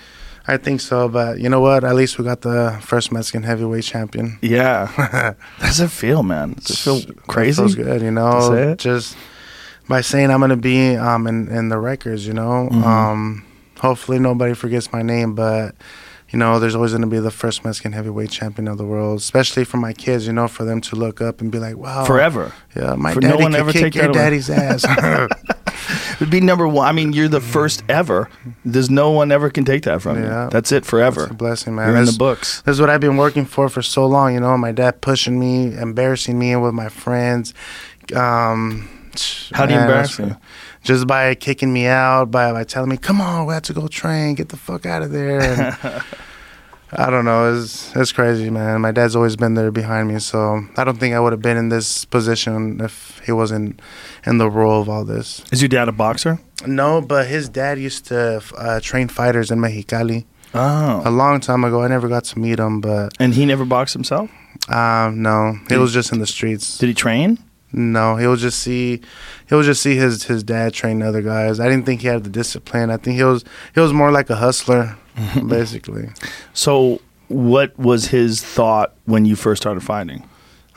[0.45, 1.07] I think so.
[1.07, 1.85] But you know what?
[1.85, 4.37] At least we got the first Mexican heavyweight champion.
[4.41, 6.55] Yeah, how does it feel, man?
[6.59, 8.75] Does it feel It feels good, you know.
[8.77, 9.15] Just
[9.87, 12.67] by saying I'm gonna be um in, in the records, you know.
[12.71, 12.83] Mhm.
[12.83, 13.43] Um,
[13.79, 15.75] hopefully nobody forgets my name, but
[16.33, 19.63] you know, there's always gonna be the first Mexican heavyweight champion of the world, especially
[19.63, 22.51] for my kids, you know, for them to look up and be like, wow, Forever.
[22.75, 24.83] Yeah, my For no daddy one ever kick take your daddy's ass.
[26.15, 26.87] It'd be number one.
[26.87, 28.29] I mean, you're the first ever.
[28.63, 30.45] There's no one ever can take that from Yeah.
[30.45, 30.49] you.
[30.49, 31.23] That's it forever.
[31.23, 31.89] It's a blessing, man.
[31.89, 32.61] You're in the books.
[32.61, 34.33] This is what I've been working for for so long.
[34.33, 37.53] You know, my dad pushing me, embarrassing me with my friends.
[38.15, 38.87] Um,
[39.53, 40.47] How do you embarrass that's- you?
[40.83, 43.87] Just by kicking me out, by by telling me, "Come on, we have to go
[43.87, 44.35] train.
[44.35, 45.77] Get the fuck out of there." And
[46.95, 47.53] I don't know.
[47.55, 48.81] It's it's crazy, man.
[48.81, 51.57] My dad's always been there behind me, so I don't think I would have been
[51.57, 53.81] in this position if he wasn't
[54.25, 55.43] in the role of all this.
[55.51, 56.37] Is your dad a boxer?
[56.67, 61.63] No, but his dad used to uh, train fighters in Mexicali Oh, a long time
[61.63, 61.81] ago.
[61.81, 64.29] I never got to meet him, but And he never boxed himself?
[64.69, 66.77] um, no, he Did- was just in the streets.
[66.77, 67.39] Did he train?
[67.73, 69.01] No, he'll just see,
[69.49, 71.59] he'll just see his his dad train other guys.
[71.59, 72.91] I didn't think he had the discipline.
[72.91, 73.43] I think he was
[73.73, 74.95] he was more like a hustler,
[75.47, 76.09] basically.
[76.53, 80.23] So, what was his thought when you first started fighting?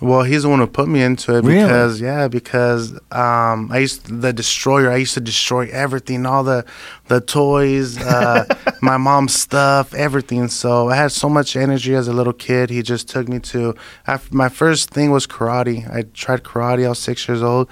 [0.00, 1.62] Well, he's the one who put me into it Really?
[1.62, 4.90] because yeah, because um, I used the destroyer.
[4.90, 6.66] I used to destroy everything, all the
[7.08, 8.44] the toys, uh,
[8.82, 10.48] my mom's stuff, everything.
[10.48, 12.68] So I had so much energy as a little kid.
[12.68, 13.74] He just took me to.
[14.06, 15.88] After, my first thing was karate.
[15.90, 16.84] I tried karate.
[16.84, 17.70] I was six years old.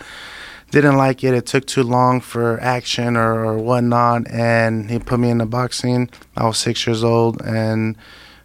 [0.71, 1.35] Didn't like it.
[1.35, 6.09] It took too long for action or, or whatnot, and he put me into boxing.
[6.37, 7.97] I was six years old, and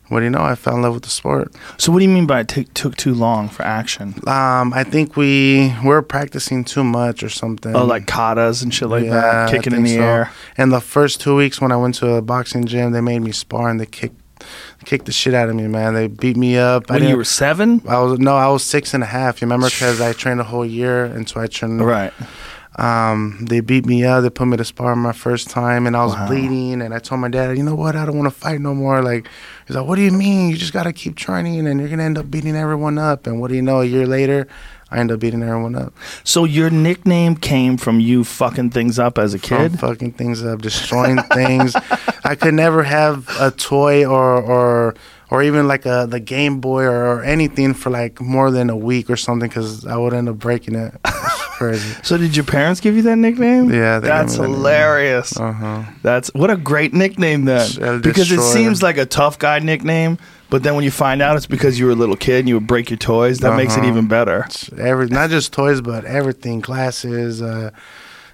[0.10, 0.42] what do you know?
[0.42, 1.54] I fell in love with the sport.
[1.78, 4.16] So, what do you mean by it take, took too long for action?
[4.28, 7.76] Um, I think we were practicing too much or something.
[7.76, 10.02] Oh, like katas and shit like Yeah, that, kicking in the so.
[10.02, 10.32] air.
[10.58, 13.32] And the first two weeks when I went to a boxing gym, they made me
[13.32, 14.20] spar and they kicked,
[14.86, 15.94] kicked the shit out of me, man.
[15.94, 16.90] They beat me up.
[16.90, 17.82] I When you were seven?
[17.88, 19.42] I was no, I was six and a half.
[19.42, 19.68] You remember?
[19.68, 21.82] Because I trained a whole year, and so I trained.
[21.86, 22.14] Right.
[22.78, 24.24] Um, they beat me up.
[24.24, 26.28] They put me to spar my first time, and I was Wow.
[26.28, 26.82] bleeding.
[26.82, 27.96] And I told my dad, you know what?
[27.96, 29.02] I don't want to fight no more.
[29.02, 29.28] Like,
[29.68, 30.50] he's like, what do you mean?
[30.50, 33.28] You just gotta keep training, and you're gonna end up beating everyone up.
[33.28, 33.82] And what do you know?
[33.82, 34.48] A year later,
[34.92, 35.94] I end up beating everyone up.
[36.24, 39.80] So, your nickname came from you fucking things up as a from kid?
[39.80, 41.76] fucking things up, destroying things.
[42.24, 44.96] I could never have a toy or or
[45.32, 48.78] or even like a the Game Boy or, or anything for like more than a
[48.78, 50.94] week or something because I would end up breaking it.
[51.60, 51.96] It's crazy.
[52.04, 53.72] So, did your parents give you that nickname?
[53.72, 55.38] Yeah, they That's me that hilarious.
[55.38, 55.84] Uh huh.
[56.02, 57.70] That's what a great nickname then.
[57.82, 58.54] El Because it Destroyer.
[58.54, 60.18] seems like a tough guy nickname,
[60.50, 62.56] but then when you find out it's because you were a little kid and you
[62.56, 63.90] would break your toys, that makes it Uh-huh.
[63.90, 64.48] even better.
[64.78, 67.42] Every not just toys but everything, glasses.
[67.42, 67.72] Uh,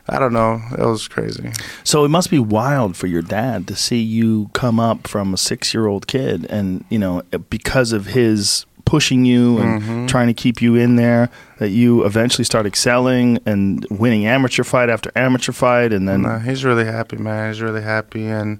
[0.07, 0.61] I don't know.
[0.77, 1.51] It was crazy.
[1.83, 5.37] So it must be wild for your dad to see you come up from a
[5.37, 10.07] six-year-old kid, and you know because of his pushing you and Mhm.
[10.07, 14.89] trying to keep you in there, that you eventually start excelling and winning amateur fight
[14.89, 17.49] after amateur fight, and then No, he's really happy, man.
[17.51, 18.59] He's really happy, and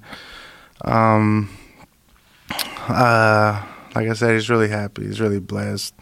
[0.83, 1.49] um,
[2.89, 3.61] uh,
[3.95, 5.05] like I said, he's really happy.
[5.05, 5.93] He's really blessed.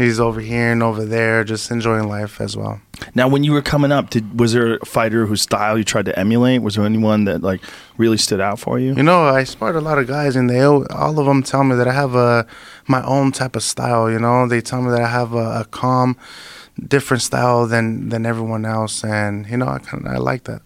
[0.00, 2.80] He's over here and over there, just enjoying life as well.
[3.14, 6.06] Now, when you were coming up, did was there a fighter whose style you tried
[6.06, 6.62] to emulate?
[6.62, 7.60] Was there anyone that like
[7.98, 8.94] really stood out for you?
[8.94, 11.64] You know, I sparred a lot of guys, and they all all of them tell
[11.64, 12.46] me that I have a
[12.86, 14.10] my own type of style.
[14.10, 16.16] You know, they tell me that I have a, a calm,
[16.82, 20.62] different style than than everyone else, and you know, I kind of I like that.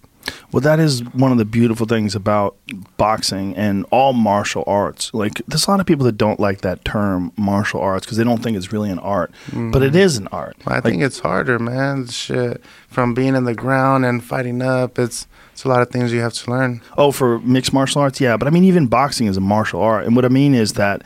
[0.53, 2.57] Well, that is one of the beautiful things about
[2.97, 5.13] boxing and all martial arts.
[5.13, 8.25] Like, there's a lot of people that don't like that term martial arts because they
[8.25, 10.57] don't think it's really an art, but it is an art.
[10.67, 12.07] I Like, think it's harder, man.
[12.07, 16.13] Shit, from being in the ground and fighting up, it's it's a lot of things
[16.13, 16.81] you have to learn.
[16.99, 18.37] Oh, for mixed martial arts, yeah.
[18.37, 21.03] But I mean, even boxing is a martial art, and what I mean is that,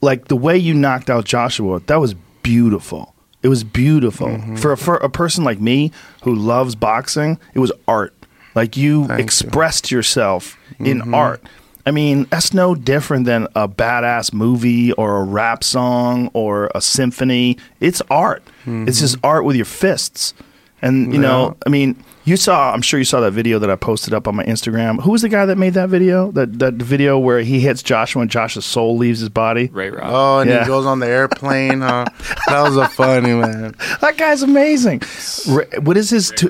[0.00, 3.14] like, the way you knocked out Joshua, that was beautiful.
[3.42, 4.56] It was beautiful Mm-hmm.
[4.56, 5.90] for, for a person like me
[6.22, 7.38] who loves boxing.
[7.54, 8.14] It was art.
[8.54, 9.14] Like you Thank you.
[9.14, 9.20] Mm-hmm.
[9.20, 11.42] expressed yourself in art.
[11.84, 16.80] I mean, that's no different than a badass movie or a rap song or a
[16.80, 17.58] symphony.
[17.80, 18.42] It's art.
[18.66, 20.32] It's just art with your fists.
[20.80, 21.62] And you know, Mm-hmm.
[21.66, 24.36] I mean, You saw, I'm sure you saw that video that I posted up on
[24.36, 25.00] my Instagram.
[25.02, 26.30] Who was the guy that made that video?
[26.32, 29.66] That that video where he hits Joshua and Josh's soul leaves his body.
[29.72, 30.02] Ray Rod.
[30.04, 30.60] Oh, and Yeah.
[30.62, 31.80] he goes on the airplane.
[31.80, 32.04] Huh?
[32.46, 33.74] that was a funny man.
[34.00, 35.02] That guy's amazing.
[35.48, 36.30] Ra- What is his?
[36.36, 36.48] Two,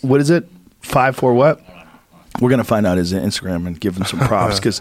[0.00, 0.48] what is it?
[0.88, 1.60] Five four what?
[2.40, 4.80] We're gonna find out his Instagram and give him some props because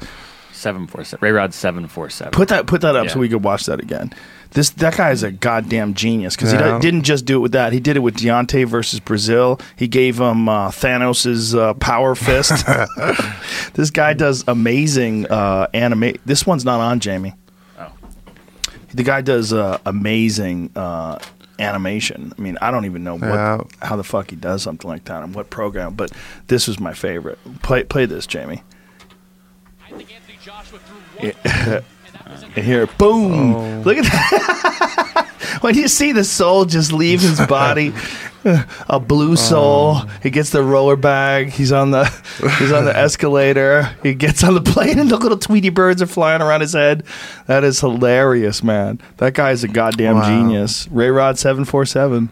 [0.54, 1.24] Seven four seven.
[1.24, 2.32] Ray Rod seven four seven.
[2.32, 4.12] put that put that up so we could watch that again.
[4.52, 6.76] This that guy is a goddamn genius because he Yeah.
[6.76, 7.74] do- didn't just do it with that.
[7.74, 9.62] He did it with Deontay versus Breazeale.
[9.76, 12.66] He gave him uh, Thanos's uh, power fist.
[13.74, 16.14] this guy does amazing uh, anime.
[16.26, 17.36] This one's not on Jamie.
[17.78, 17.92] Oh.
[18.96, 21.20] The guy does uh, amazing uh,
[21.60, 22.34] animation.
[22.38, 23.62] I mean, I don't even know what, Yeah.
[23.82, 26.12] how the fuck he does something like that and what program, but
[26.48, 27.40] this was my favorite.
[27.62, 28.64] Play play this, Jamie.
[29.86, 30.96] I think Anthony Joshua threw
[31.30, 31.84] one, and
[32.14, 33.56] that was And here, boom!
[33.56, 33.82] Oh.
[33.86, 35.24] Look at that.
[35.62, 37.94] when you see the soul just leave his body,
[38.90, 39.96] a blue soul.
[40.24, 41.50] He gets the roller bag.
[41.50, 42.06] He's on the
[42.60, 43.84] he's on the escalator.
[44.04, 47.04] He gets on the plane, and the little Tweety birds are flying around his head.
[47.48, 49.02] That is hilarious, man.
[49.18, 50.28] That guy is a goddamn Wow.
[50.28, 50.88] genius.
[50.90, 52.30] Ray Rod seven four seven.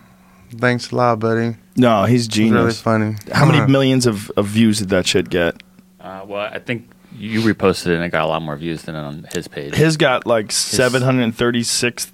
[0.58, 1.56] Thanks a lot, buddy.
[1.76, 2.80] No, he's It's really genius.
[2.82, 3.16] funny.
[3.34, 5.62] How many millions of, of views did that shit get?
[6.00, 6.88] Uh, well, I think
[7.18, 9.74] you reposted it and it got a lot more views than on his page.
[9.76, 12.12] His got like 736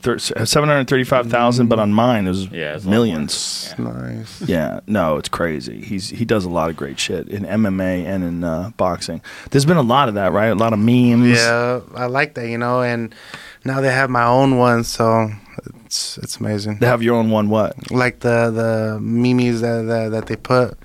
[0.50, 3.06] 735,000 but on mine it was Yeah, it's a lot more.
[3.06, 3.74] millions.
[3.78, 4.42] Nice.
[4.42, 5.82] Yeah, no, it's crazy.
[5.82, 9.22] He's he does a lot of great shit in MMA and in uh, boxing.
[9.52, 10.48] There's been a lot of that, right?
[10.48, 11.38] A lot of memes.
[11.38, 13.14] Yeah, I like that, you know, and
[13.66, 15.30] now they have my own one, so
[15.86, 16.78] it's it's amazing.
[16.80, 17.50] They have your own one.
[17.50, 17.92] What?
[17.92, 20.78] Like the the memes that that, that they put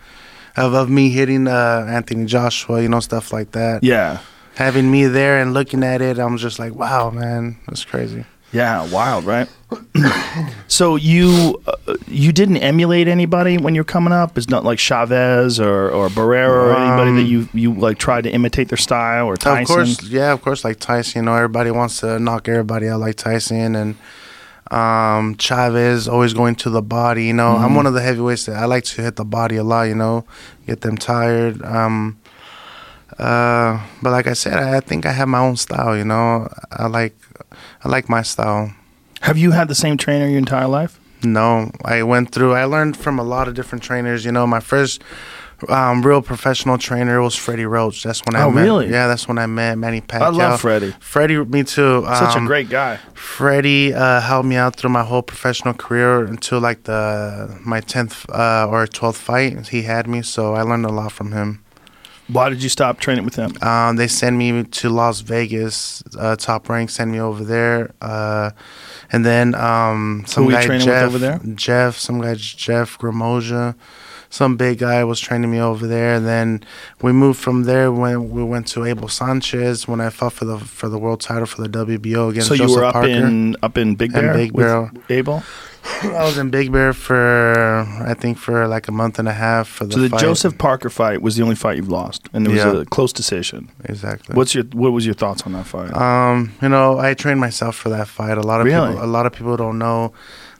[0.57, 3.83] of of me hitting uh, Anthony Joshua, you know, stuff like that.
[3.85, 4.19] Yeah,
[4.57, 8.25] Having me there and looking at it, I'm just like, wow, man, that's crazy.
[8.53, 9.49] yeah, wild, right?
[10.69, 14.39] so you uh, you didn't emulate anybody when you're coming up?
[14.39, 18.23] It's not like Chavez or or Barrera or anybody that Um, you you like tried
[18.25, 19.63] to imitate their style or Tyson.
[19.63, 21.23] Of course, yeah, of course, like Tyson.
[21.23, 23.97] You know, everybody wants to knock everybody out like Tyson and
[24.71, 26.09] um, Chavez.
[26.09, 27.27] Always going to the body.
[27.27, 29.65] You know, I'm one of the heavyweights that I like to hit the body a
[29.65, 29.83] lot.
[29.83, 30.25] You know,
[30.67, 31.63] get them tired.
[31.63, 32.19] Um,
[33.19, 35.97] uh, but like I said, I, I think I have my own style.
[35.97, 37.17] You know, I like
[37.85, 38.75] I like my style.
[39.23, 41.01] Have you had the same trainer your entire life?
[41.23, 42.55] No, I went through.
[42.55, 44.25] I learned from a lot of different trainers.
[44.25, 45.03] You know, my first
[45.69, 48.03] um, real professional trainer was Freddie Roach.
[48.03, 48.63] That's when I Oh, met.
[48.63, 48.91] really?
[48.91, 50.21] Yeah, that's when I met Manny Pacquiao.
[50.23, 50.95] I love Freddie.
[51.01, 52.05] Freddie, me too.
[52.05, 52.99] Such a Um, great guy.
[53.15, 58.29] Freddie uh, helped me out through my whole professional career until like the my tenth
[58.31, 59.69] uh, or twelfth fight.
[59.69, 61.63] He had me, so I learned a lot from him.
[62.29, 63.53] Why did you stop training with him?
[63.63, 66.03] Um, they sent me to Las Vegas.
[66.19, 68.51] Uh, top rank sent me over there, uh,
[69.13, 71.41] and then um, some you guy training with Jeff, over there?
[71.55, 73.77] Jeff, some guy Jeff Gramoja,
[74.37, 76.13] some big guy was training me over there.
[76.17, 76.49] And then
[77.03, 80.59] we moved from there when we went to Abel Sanchez when I fought for the
[80.59, 83.09] for the world title for the WBO against So you Joseph were up Parker.
[83.09, 84.91] in up in Big Bear, Big with Bear.
[85.19, 85.43] Abel.
[86.03, 89.69] I was in Big Bear for I think for like a month and a half
[89.69, 90.21] for the So the fight.
[90.21, 92.81] Joseph Parker fight was the only fight you've lost, and it was Yeah.
[92.81, 93.69] a close decision.
[93.85, 94.35] exactly.
[94.35, 95.93] What's your what was your thoughts on that fight?
[95.95, 98.37] Um, you know, I trained myself for that fight.
[98.37, 98.89] A lot of Really?
[98.91, 100.13] people, a lot of people don't know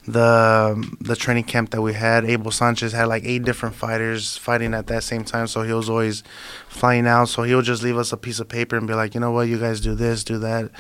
[0.07, 2.25] the the training camp that we had.
[2.25, 5.91] Abel Sanchez had like eight different fighters fighting at that same time, so he was
[5.91, 6.23] always
[6.69, 7.29] flying out.
[7.29, 9.33] So he would just leave us a piece of paper and be like, you know
[9.33, 10.71] what, you guys do this, do that,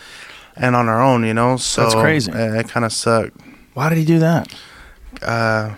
[0.54, 1.56] and on our own, you know.
[1.56, 2.30] So That's crazy.
[2.32, 3.36] It, it kind of sucked.
[3.74, 4.54] Why did he do that?
[5.22, 5.74] Uh,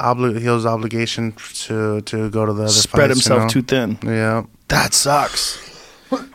[0.00, 1.32] obli- he was obligation
[1.66, 3.48] to to go to the other Spread fights, you himself know?
[3.48, 3.98] too thin.
[4.04, 4.44] Yeah.
[4.68, 5.58] That sucks.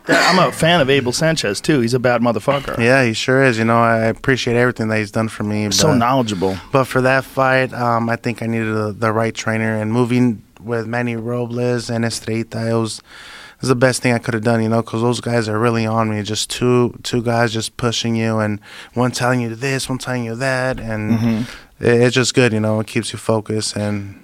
[0.07, 1.79] I'm a fan of Abel Sanchez too.
[1.79, 2.77] He's a bad motherfucker.
[2.77, 3.57] Yeah, he sure is.
[3.57, 5.71] You know, I appreciate everything that he's done for me.
[5.71, 6.57] So knowledgeable.
[6.71, 9.75] But for that fight, um, I think I needed the, the right trainer.
[9.81, 14.19] And moving with Manny Robles and Estrella, it was, it was the best thing I
[14.19, 16.21] could have done, you know, because those guys are really on me.
[16.23, 18.59] Just two two guys just pushing you, and
[18.93, 21.83] one telling you this, one telling you that, and Mm-hmm.
[21.85, 22.79] it, it's just good, you know.
[22.81, 23.75] It keeps you focused.
[23.77, 24.22] And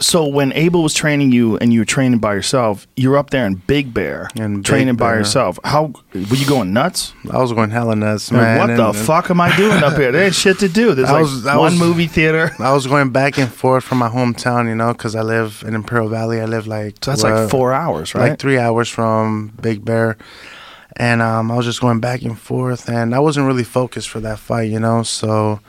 [0.00, 3.46] So when Abel was training you and you were training by yourself, you're up there
[3.46, 5.18] in Big Bear, and Big training by Bear.
[5.20, 5.58] yourself.
[5.62, 7.12] How were you going nuts?
[7.30, 8.58] I was going hella nuts, man.
[8.58, 10.10] what and- the fuck am I doing up here?
[10.10, 10.94] There ain't shit to do.
[10.94, 12.50] There's I like was- one was- movie theater.
[12.58, 15.74] I was going back and forth from my hometown, you know, because I live in
[15.74, 16.40] Imperial Valley.
[16.40, 18.30] I live like So that's like four hours, right?
[18.30, 20.16] like three hours from Big Bear,
[20.96, 24.18] and um, I was just going back and forth, and I wasn't really focused for
[24.20, 25.04] that fight, you know.
[25.04, 25.60] So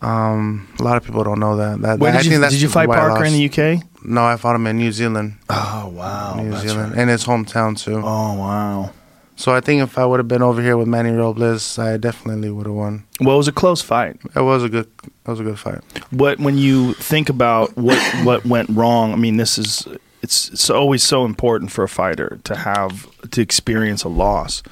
[0.00, 1.80] um, a lot of people don't know that.
[1.82, 3.82] that Where I did you think that's did you fight I Parker in the UK?
[4.04, 7.02] No, I fought him in New Zealand, Oh wow, New that's Zealand, right.
[7.02, 7.96] in his hometown too.
[7.96, 8.90] Oh wow.
[9.36, 12.50] So I think if I would have been over here with Manny Robles, I definitely
[12.50, 13.04] would have won.
[13.20, 14.20] Well, it was a close fight.
[14.36, 15.80] It was a good, it was a good fight.
[16.10, 19.12] What when you think about what what went wrong?
[19.12, 19.86] I mean, this is
[20.22, 24.62] it's it's always so important for a fighter to have to experience a loss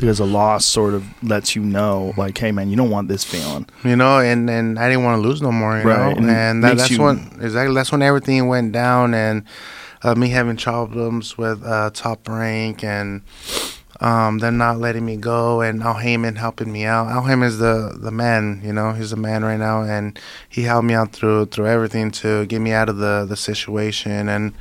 [0.00, 3.22] because a loss sort of lets you know, like, hey, man, you don't want this
[3.22, 3.66] feeling.
[3.84, 5.78] You know, and, and I didn't want to lose no more.
[5.78, 9.12] You Right, and know, and that, that's you- when exactly that's when everything went down,
[9.12, 9.44] and
[10.02, 13.22] uh, me having problems with uh, top rank and.
[14.02, 17.08] Um, them not letting me go, and Al Haymon helping me out.
[17.08, 18.94] Al Haymon is the the man, you know.
[18.94, 22.60] He's the man right now, and he helped me out through through everything to get
[22.62, 24.54] me out of the the situation and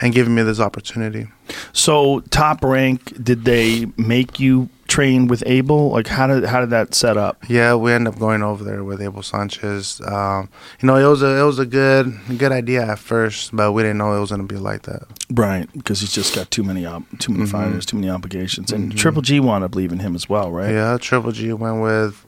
[0.00, 1.26] and giving me this opportunity.
[1.72, 5.90] So, top rank, did they make you train with Abel?
[5.90, 7.42] Like, how did how did that set up?
[7.48, 10.00] Yeah, we ended up going over there with Abel Sanchez.
[10.06, 10.48] Um,
[10.80, 13.82] you know, it was a it was a good good idea at first, but we
[13.82, 15.02] didn't know it was gonna be like that.
[15.32, 17.48] Right, because he's just got too many ob- too many Mhm.
[17.50, 18.96] fighters, too many obligations, and Mhm.
[18.96, 20.72] Triple G wound up leaving him as well, right?
[20.72, 22.24] Yeah, Triple G went with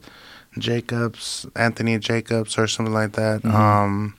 [0.59, 3.41] Jacobs, Anthony Jacobs, or something like that.
[3.43, 3.53] Mhm.
[3.53, 4.13] Um,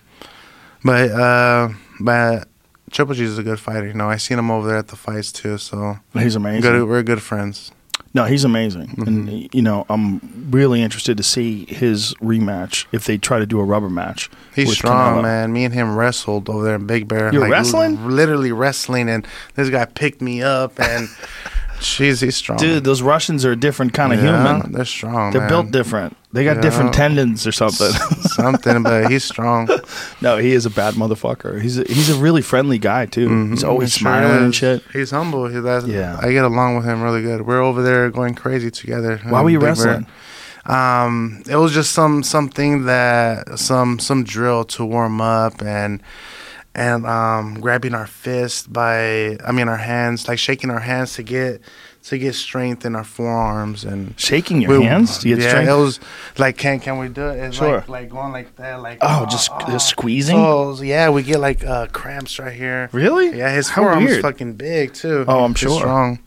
[0.85, 1.69] but uh,
[2.01, 2.49] but
[2.95, 3.86] Triple G is a good fighter.
[3.88, 5.59] You know, I seen him over there at the fights too.
[5.59, 6.62] So He's amazing.
[6.62, 7.70] good, we're good friends.
[8.16, 9.07] No, he's amazing, Mhm.
[9.09, 10.20] and you know I'm
[10.51, 14.30] really interested to see his rematch if they try to do a rubber match.
[14.55, 15.22] He's strong, Canelo.
[15.22, 15.53] man.
[15.53, 17.32] Me and him wrestled over there in Big Bear.
[17.32, 18.09] You're wrestling?
[18.09, 19.26] Literally wrestling, and
[19.57, 21.09] this guy picked me up, and
[21.80, 22.59] jeez, he's strong.
[22.59, 24.72] Dude, those Russians are a different kind of Yeah, human.
[24.72, 25.32] They're strong.
[25.32, 25.51] They're man.
[25.51, 26.16] built different.
[26.35, 27.93] They got different tendons or something.
[28.37, 29.68] something, but he's strong.
[30.20, 31.62] no, he is a bad motherfucker.
[31.62, 33.28] He's a, he's a really friendly guy too.
[33.51, 34.82] He's Mhm, always he sure smiling and shit.
[34.93, 35.47] He's humble.
[35.47, 35.59] He,
[35.93, 36.18] Yeah.
[36.20, 37.47] I get along with him really good.
[37.47, 39.20] We're over there going crazy together.
[39.28, 40.03] Why were you Big wrestling?
[40.03, 40.11] Bear.
[40.66, 46.03] Um, it was just some something that some some drill to warm up and
[46.74, 51.22] and um, grabbing our fist by I mean our hands like shaking our hands to
[51.22, 51.61] get
[52.05, 55.71] to get strength in our forearms and Shaking your we- hands to get yeah, strength.
[55.71, 56.01] it was
[56.39, 57.39] like can can we do it?
[57.39, 57.79] It's Sure.
[57.79, 60.37] like, like going like that, like Oh, uh, just- uh, just squeezing?
[60.37, 62.89] So yeah, we get like uh, cramps right here.
[62.93, 63.37] really?
[63.39, 64.23] Yeah, his How forearm's weird.
[64.23, 65.25] fucking big too.
[65.27, 65.79] Oh, I'm He's sure.
[65.81, 66.19] Strong.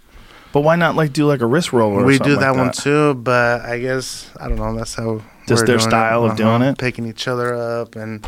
[0.54, 2.72] But why not like do like a wrist roll or We do that like one
[2.72, 4.76] too, but I guess I don't know.
[4.76, 6.38] That's how Just their style of uh-huh.
[6.38, 6.78] doing it?
[6.80, 8.28] picking each other up and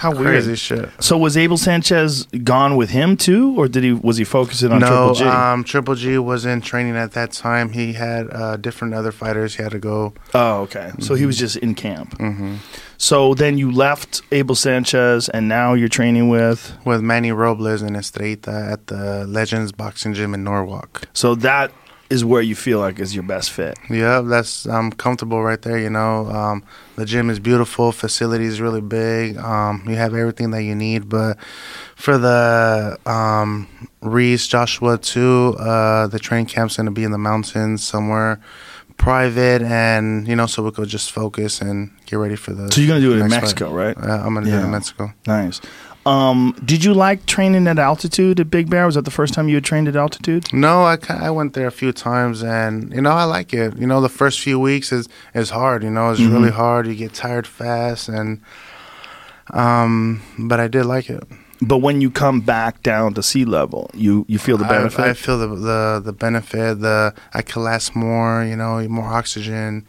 [0.00, 0.58] How crazy weird.
[0.58, 0.88] shit.
[0.98, 4.80] So was Abel Sanchez gone with him too, or did he was he focusing on
[4.80, 5.24] no, Triple G?
[5.24, 7.72] um, Triple G was in training at that time.
[7.72, 9.56] He had uh, different other fighters.
[9.56, 10.14] He had to go.
[10.34, 10.92] oh, okay.
[11.00, 12.16] So he was just in camp.
[12.18, 12.56] hmm
[12.96, 16.76] So then you left Abel Sanchez, and now you're training with.
[16.84, 21.08] with Manny Robles and Estrella at the Legends Boxing Gym in Norwalk.
[21.12, 21.72] So that
[22.10, 23.78] is where you feel like is your best fit.
[23.88, 25.78] Yeah, that's I'm comfortable right there.
[25.78, 26.64] You know, um,
[26.96, 29.38] the gym is beautiful, facility is really big.
[29.38, 31.08] Um, you have everything that you need.
[31.08, 31.38] But
[31.94, 33.68] for the um,
[34.02, 38.40] Ruiz Joshua too, uh, the training camp's gonna be in the mountains somewhere
[39.00, 42.70] private, and you know, so we could just focus and get ready for the.
[42.70, 43.96] So you're gonna do it in Mexico, fight.
[43.96, 43.96] right?
[43.96, 45.12] Uh, I'm gonna do it in Mexico.
[45.26, 45.60] Nice.
[46.06, 48.86] Um, did you like training at altitude at Big Bear?
[48.86, 50.50] Was that the first time you had trained at altitude?
[50.52, 53.76] No, I, I went there a few times, and you know I like it.
[53.76, 55.82] You know, the first few weeks is is hard.
[55.82, 56.32] You know, it's Mhm.
[56.32, 56.86] really hard.
[56.86, 58.40] You get tired fast, and
[59.52, 61.22] um, but I did like it.
[61.62, 65.00] But when you come back down to sea level, you you feel the I- benefit.
[65.00, 66.80] I, feel the, the the benefit.
[66.80, 68.42] The I can last more.
[68.44, 69.86] You know, more oxygen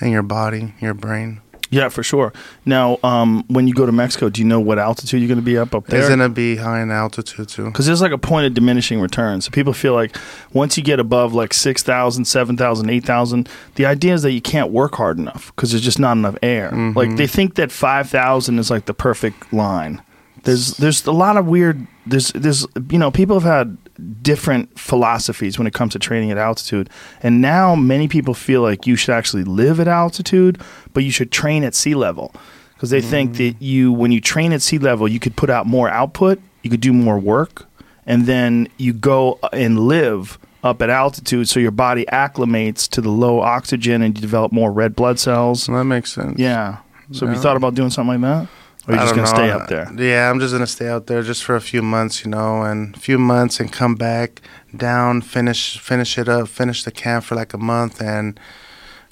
[0.00, 1.40] in your body, your brain.
[1.70, 2.32] Yeah, for sure.
[2.64, 5.44] Now, um, when you go to Mexico, do you know what altitude you're going to
[5.44, 6.08] be up up It's there?
[6.08, 7.64] gonna be high in altitude too.
[7.66, 9.44] Because there's like a point of diminishing returns.
[9.46, 10.16] So people feel like
[10.52, 14.94] once you get above like 6,000, 7,000, 8,000, the idea is that you can't work
[14.96, 16.70] hard enough because there's just not enough air.
[16.72, 16.94] Mhm.
[16.94, 20.00] Like they think that 5,000 is like the perfect line.
[20.44, 23.76] There's there's a lot of weird there's there's you know people have had
[24.22, 26.90] different philosophies when it comes to training at altitude.
[27.22, 30.60] And now many people feel like you should actually live at altitude
[30.92, 32.32] but you should train at sea level.
[32.74, 33.62] Because they think that mm.
[33.62, 36.82] you when you train at sea level you could put out more output you could
[36.82, 37.64] do more work
[38.04, 43.00] and then you go uh, and live up at altitude so your body acclimates to
[43.00, 45.66] the low oxygen and you develop more red blood cells.
[45.66, 46.38] That makes sense.
[46.38, 46.78] yeah.
[47.12, 48.48] So have you thought about doing something like that
[48.86, 49.58] or are you I just gonna stay know.
[49.58, 52.30] up there Yeah, I'm just gonna stay out there just for a few months, you
[52.30, 54.42] know, and a few months and come back
[54.76, 58.38] down, finish finish it up, finish the camp for like a month, and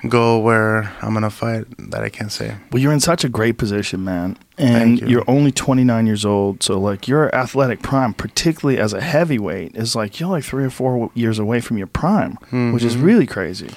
[0.09, 1.64] go where I'm gonna fight.
[1.79, 2.57] That I can't say.
[2.70, 4.37] Well, you're in such a great position, man.
[4.57, 5.09] And you.
[5.09, 6.62] you're only 29 years old.
[6.62, 10.70] So, like, your athletic prime, particularly as a heavyweight, is like you're like three or
[10.70, 12.72] four years away from your prime, mm-hmm.
[12.72, 13.70] which is really crazy.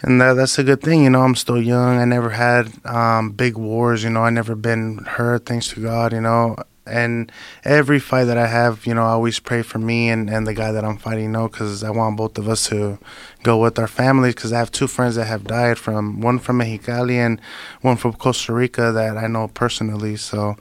[0.00, 1.22] And that that's a good thing, you know.
[1.22, 1.98] I'm still young.
[1.98, 4.22] I never had um, big wars, you know.
[4.22, 6.56] I never been hurt, thanks to God, you know.
[6.88, 7.30] and
[7.64, 10.54] every fight that I have, you know, I always pray for me and, and the
[10.54, 12.98] guy that I'm fighting, you know, because I want both of us to
[13.42, 14.34] go with our families.
[14.34, 17.40] Because I have two friends that have died from one from Mexicali and
[17.82, 20.16] one from Costa Rica that I know personally.
[20.16, 20.56] So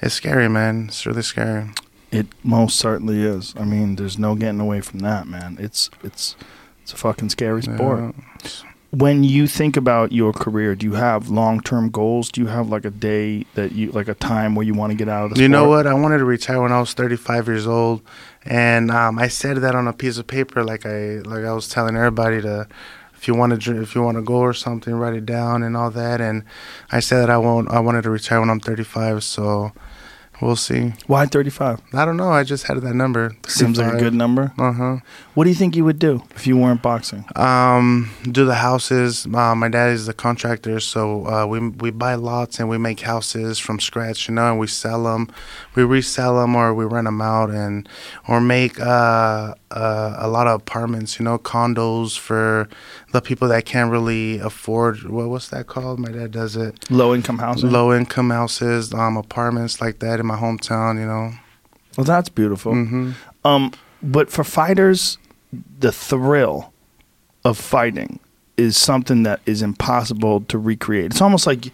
[0.00, 0.86] it's scary, man.
[0.88, 1.70] It's really scary.
[2.10, 3.54] It most certainly is.
[3.56, 5.56] I mean, there's no getting away from that, man.
[5.58, 6.36] It's it's
[6.82, 8.00] it's a fucking scary sport.
[8.00, 8.50] Yeah.
[8.90, 12.30] When you think about your career, do you have long term goals?
[12.30, 14.96] Do you have like a day that you like a time where you want to
[14.98, 15.86] get out of the You know what?
[15.86, 18.02] I wanted to retire when I was 35 years old,
[18.44, 21.70] and um, I said that on a piece of paper, like I like I was
[21.70, 22.68] telling everybody to,
[23.14, 25.74] if you want to if you want to go or something, write it down and
[25.74, 26.20] all that.
[26.20, 26.44] And
[26.90, 27.70] I said that I won't.
[27.70, 29.72] I wanted to retire when I'm 35, so
[30.42, 30.92] we'll see.
[31.06, 31.80] Why 35?
[31.94, 32.30] I don't know.
[32.30, 33.32] I just had that number.
[33.46, 34.52] Seems like a good number.
[34.58, 34.96] Uh huh.
[35.34, 37.24] What do you think you would do if you weren't boxing?
[37.36, 39.26] Um, do the houses.
[39.26, 43.00] Uh, my dad is the contractor, so uh, we we buy lots and we make
[43.00, 45.28] houses from scratch, you know, and we sell them,
[45.74, 47.88] we resell them or we rent them out, and
[48.28, 52.68] or make uh, uh, a lot of apartments, you know, condos for
[53.12, 55.02] the people that can't really afford.
[55.04, 55.98] What what's that called?
[55.98, 56.90] My dad does it.
[56.90, 57.64] Low income houses.
[57.72, 61.32] Low income houses, um, apartments like that in my hometown, you know.
[61.96, 62.74] Well, that's beautiful.
[62.74, 63.12] hmm
[63.44, 63.72] Um,
[64.02, 65.16] but for fighters,
[65.78, 66.72] the thrill
[67.44, 68.18] of fighting
[68.56, 71.06] is something that is impossible to recreate.
[71.06, 71.72] It's almost like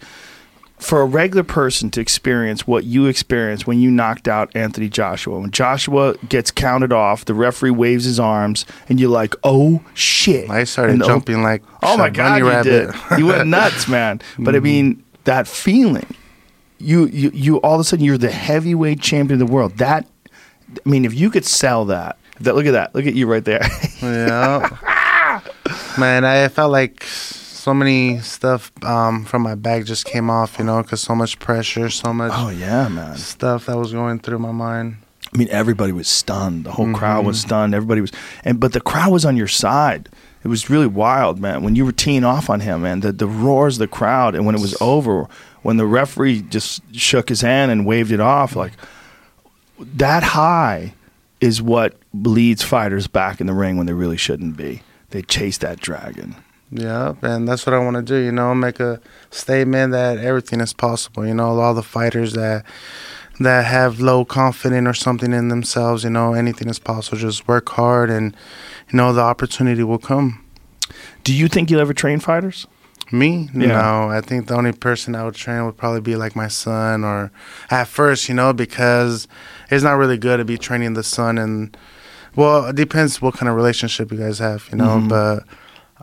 [0.77, 5.37] for a regular person to experience what you experienced when you knocked out Anthony Joshua.
[5.39, 10.49] When Joshua gets counted off, the referee waves his arms, and you're like, "Oh shit!"
[10.49, 12.93] I started jumping like Oh my god, you rabbit.
[13.09, 13.19] did!
[13.19, 14.21] You went nuts, man.
[14.37, 16.07] But I mean, that feeling,
[16.77, 19.77] you you you all of a sudden you're the heavyweight champion of the world.
[19.79, 20.07] That,
[20.85, 23.43] I mean, if you could sell that, that look at that, look at you right
[23.43, 23.67] there.
[24.01, 25.41] Yeah.
[25.97, 30.65] Man, I felt like so many stuff um, from my back just came off, you
[30.65, 33.17] know, because so much pressure, so much oh yeah, man.
[33.17, 34.97] stuff that was going through my mind.
[35.33, 36.63] I mean, everybody was stunned.
[36.63, 37.75] The whole crowd was stunned.
[37.75, 38.11] Everybody was,
[38.43, 40.09] and but the crowd was on your side.
[40.43, 41.61] It was really wild, man.
[41.61, 44.45] When you were teeing off on him, man, the the roars of the crowd, and
[44.45, 45.27] when it was over,
[45.61, 48.73] when the referee just shook his hand and waved it off, like
[49.77, 50.93] that high
[51.41, 54.81] is what leads fighters back in the ring when they really shouldn't be.
[55.11, 56.35] They chase that dragon.
[56.71, 60.61] Yeah, and that's what I want to do, you know, make a statement that everything
[60.61, 61.25] is possible.
[61.25, 62.63] You know, all the fighters that
[63.39, 67.17] that have low confidence or something in themselves, you know, anything is possible.
[67.17, 68.35] Just work hard and
[68.91, 70.45] you know the opportunity will come.
[71.23, 72.67] Do you think you'll ever train fighters?
[73.11, 73.49] Me?
[73.55, 73.67] Yeah.
[73.67, 77.03] No, I think the only person I would train would probably be like my son
[77.03, 77.31] or
[77.71, 79.27] at first, you know, because
[79.69, 81.75] it's not really good to be training the son and
[82.35, 85.09] well, it depends what kind of relationship you guys have, you know, Mhm.
[85.09, 85.43] but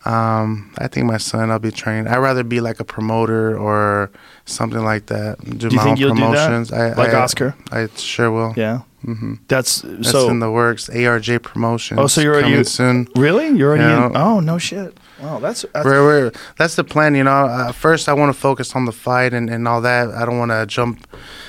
[0.05, 2.07] um I think my son I'll be training.
[2.09, 4.11] I'd rather be like a promoter or
[4.45, 5.39] something like that.
[5.45, 6.47] Do, Do you my think own you'll do that?
[6.49, 6.73] promotions.
[6.73, 7.55] I, Like I, Oscar?
[7.73, 8.53] I sure will.
[8.57, 10.29] Yeah, hmm that's That's so.
[10.31, 10.89] in the works.
[10.93, 11.99] ARJ promotion.
[11.99, 13.09] Oh, so you're already- coming soon.
[13.17, 14.07] really, you're already Yeah.
[14.07, 14.17] in?
[14.17, 14.97] Oh no, shit.
[15.23, 17.47] Wow, that's, that's We're, we're, that's the plan, you know.
[17.47, 20.11] Uh, first, I want to focus on the fight and, and all that.
[20.11, 21.07] I don't want to jump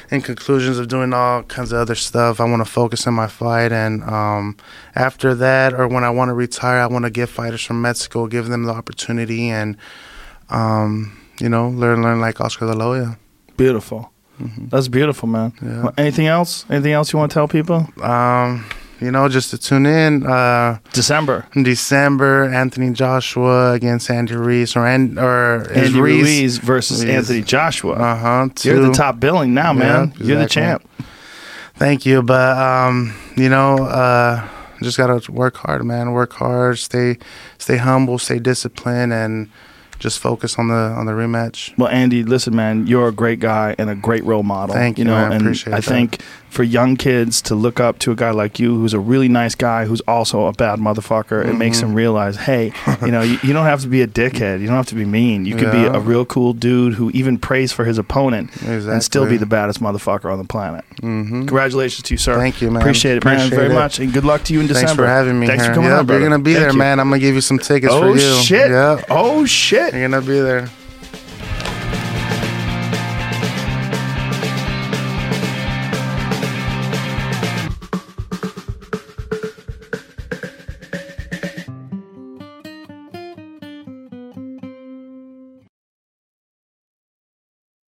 [0.10, 2.39] in conclusions of doing all kinds of other stuff.
[2.39, 4.58] I want to focus on my fight, and um,
[4.95, 8.28] after that, or when I want to retire, I want to give fighters from Mexico,
[8.28, 9.78] give them the opportunity, and
[10.49, 13.20] um, you know, learn learn like Oscar De La Hoya.
[13.58, 14.12] Beautiful.
[14.39, 15.53] That's beautiful, man.
[15.62, 15.91] Yeah.
[15.97, 16.66] Anything else?
[16.70, 17.88] Anything else you want to tell people?
[18.03, 18.66] Um,
[19.00, 20.26] you know, just to tune in.
[20.26, 21.45] Uh, December.
[21.54, 26.24] December, Anthony Joshua against Andy Ruiz, or and or Andy Reese.
[26.26, 27.16] Ruiz versus Ruiz.
[27.16, 27.93] Anthony Joshua.
[27.93, 28.50] Uh huh.
[28.64, 30.14] You're the top billing now, man.
[30.18, 30.88] Yeah, You're the champ.
[31.76, 34.48] Thank you, but um, you know, uh,
[34.82, 36.12] just gotta work hard, man.
[36.12, 37.18] Work hard, stay,
[37.60, 39.50] stay humble, stay disciplined, and
[40.00, 41.78] just focus on the on the rematch.
[41.78, 44.76] Well, Andy, listen, man, you're a great guy and a great role model.
[44.76, 45.32] Thank you, know, man.
[45.32, 45.86] I appreciate I that.
[45.86, 49.28] think for young kids to look up to a guy like you, who's a really
[49.28, 51.88] nice guy, who's also a bad motherfucker, it makes Mm-hmm.
[51.88, 52.72] them realize, hey,
[53.02, 54.62] you know, you, you don't have to be a dickhead.
[54.62, 55.45] You don't have to be mean.
[55.45, 59.28] You could be a real cool dude who even prays for his opponent and still
[59.28, 60.86] be the baddest motherfucker on the planet.
[61.02, 62.38] hmm Congratulations to you, sir.
[62.38, 62.82] Thank you, man.
[62.82, 63.74] Appreciate it, man, very it.
[63.74, 65.04] much, and good luck to you in Thanks December.
[65.04, 65.72] Thanks for having me Thanks here.
[65.74, 66.24] for coming yeah, on, you're brother.
[66.30, 66.78] gonna be Thank there, you.
[66.80, 67.00] man.
[67.00, 68.36] I'm gonna give you some tickets Oh for you.
[68.41, 68.72] shit!
[68.72, 69.87] Yeah, Oh shit!
[69.94, 70.70] You're gonna be there.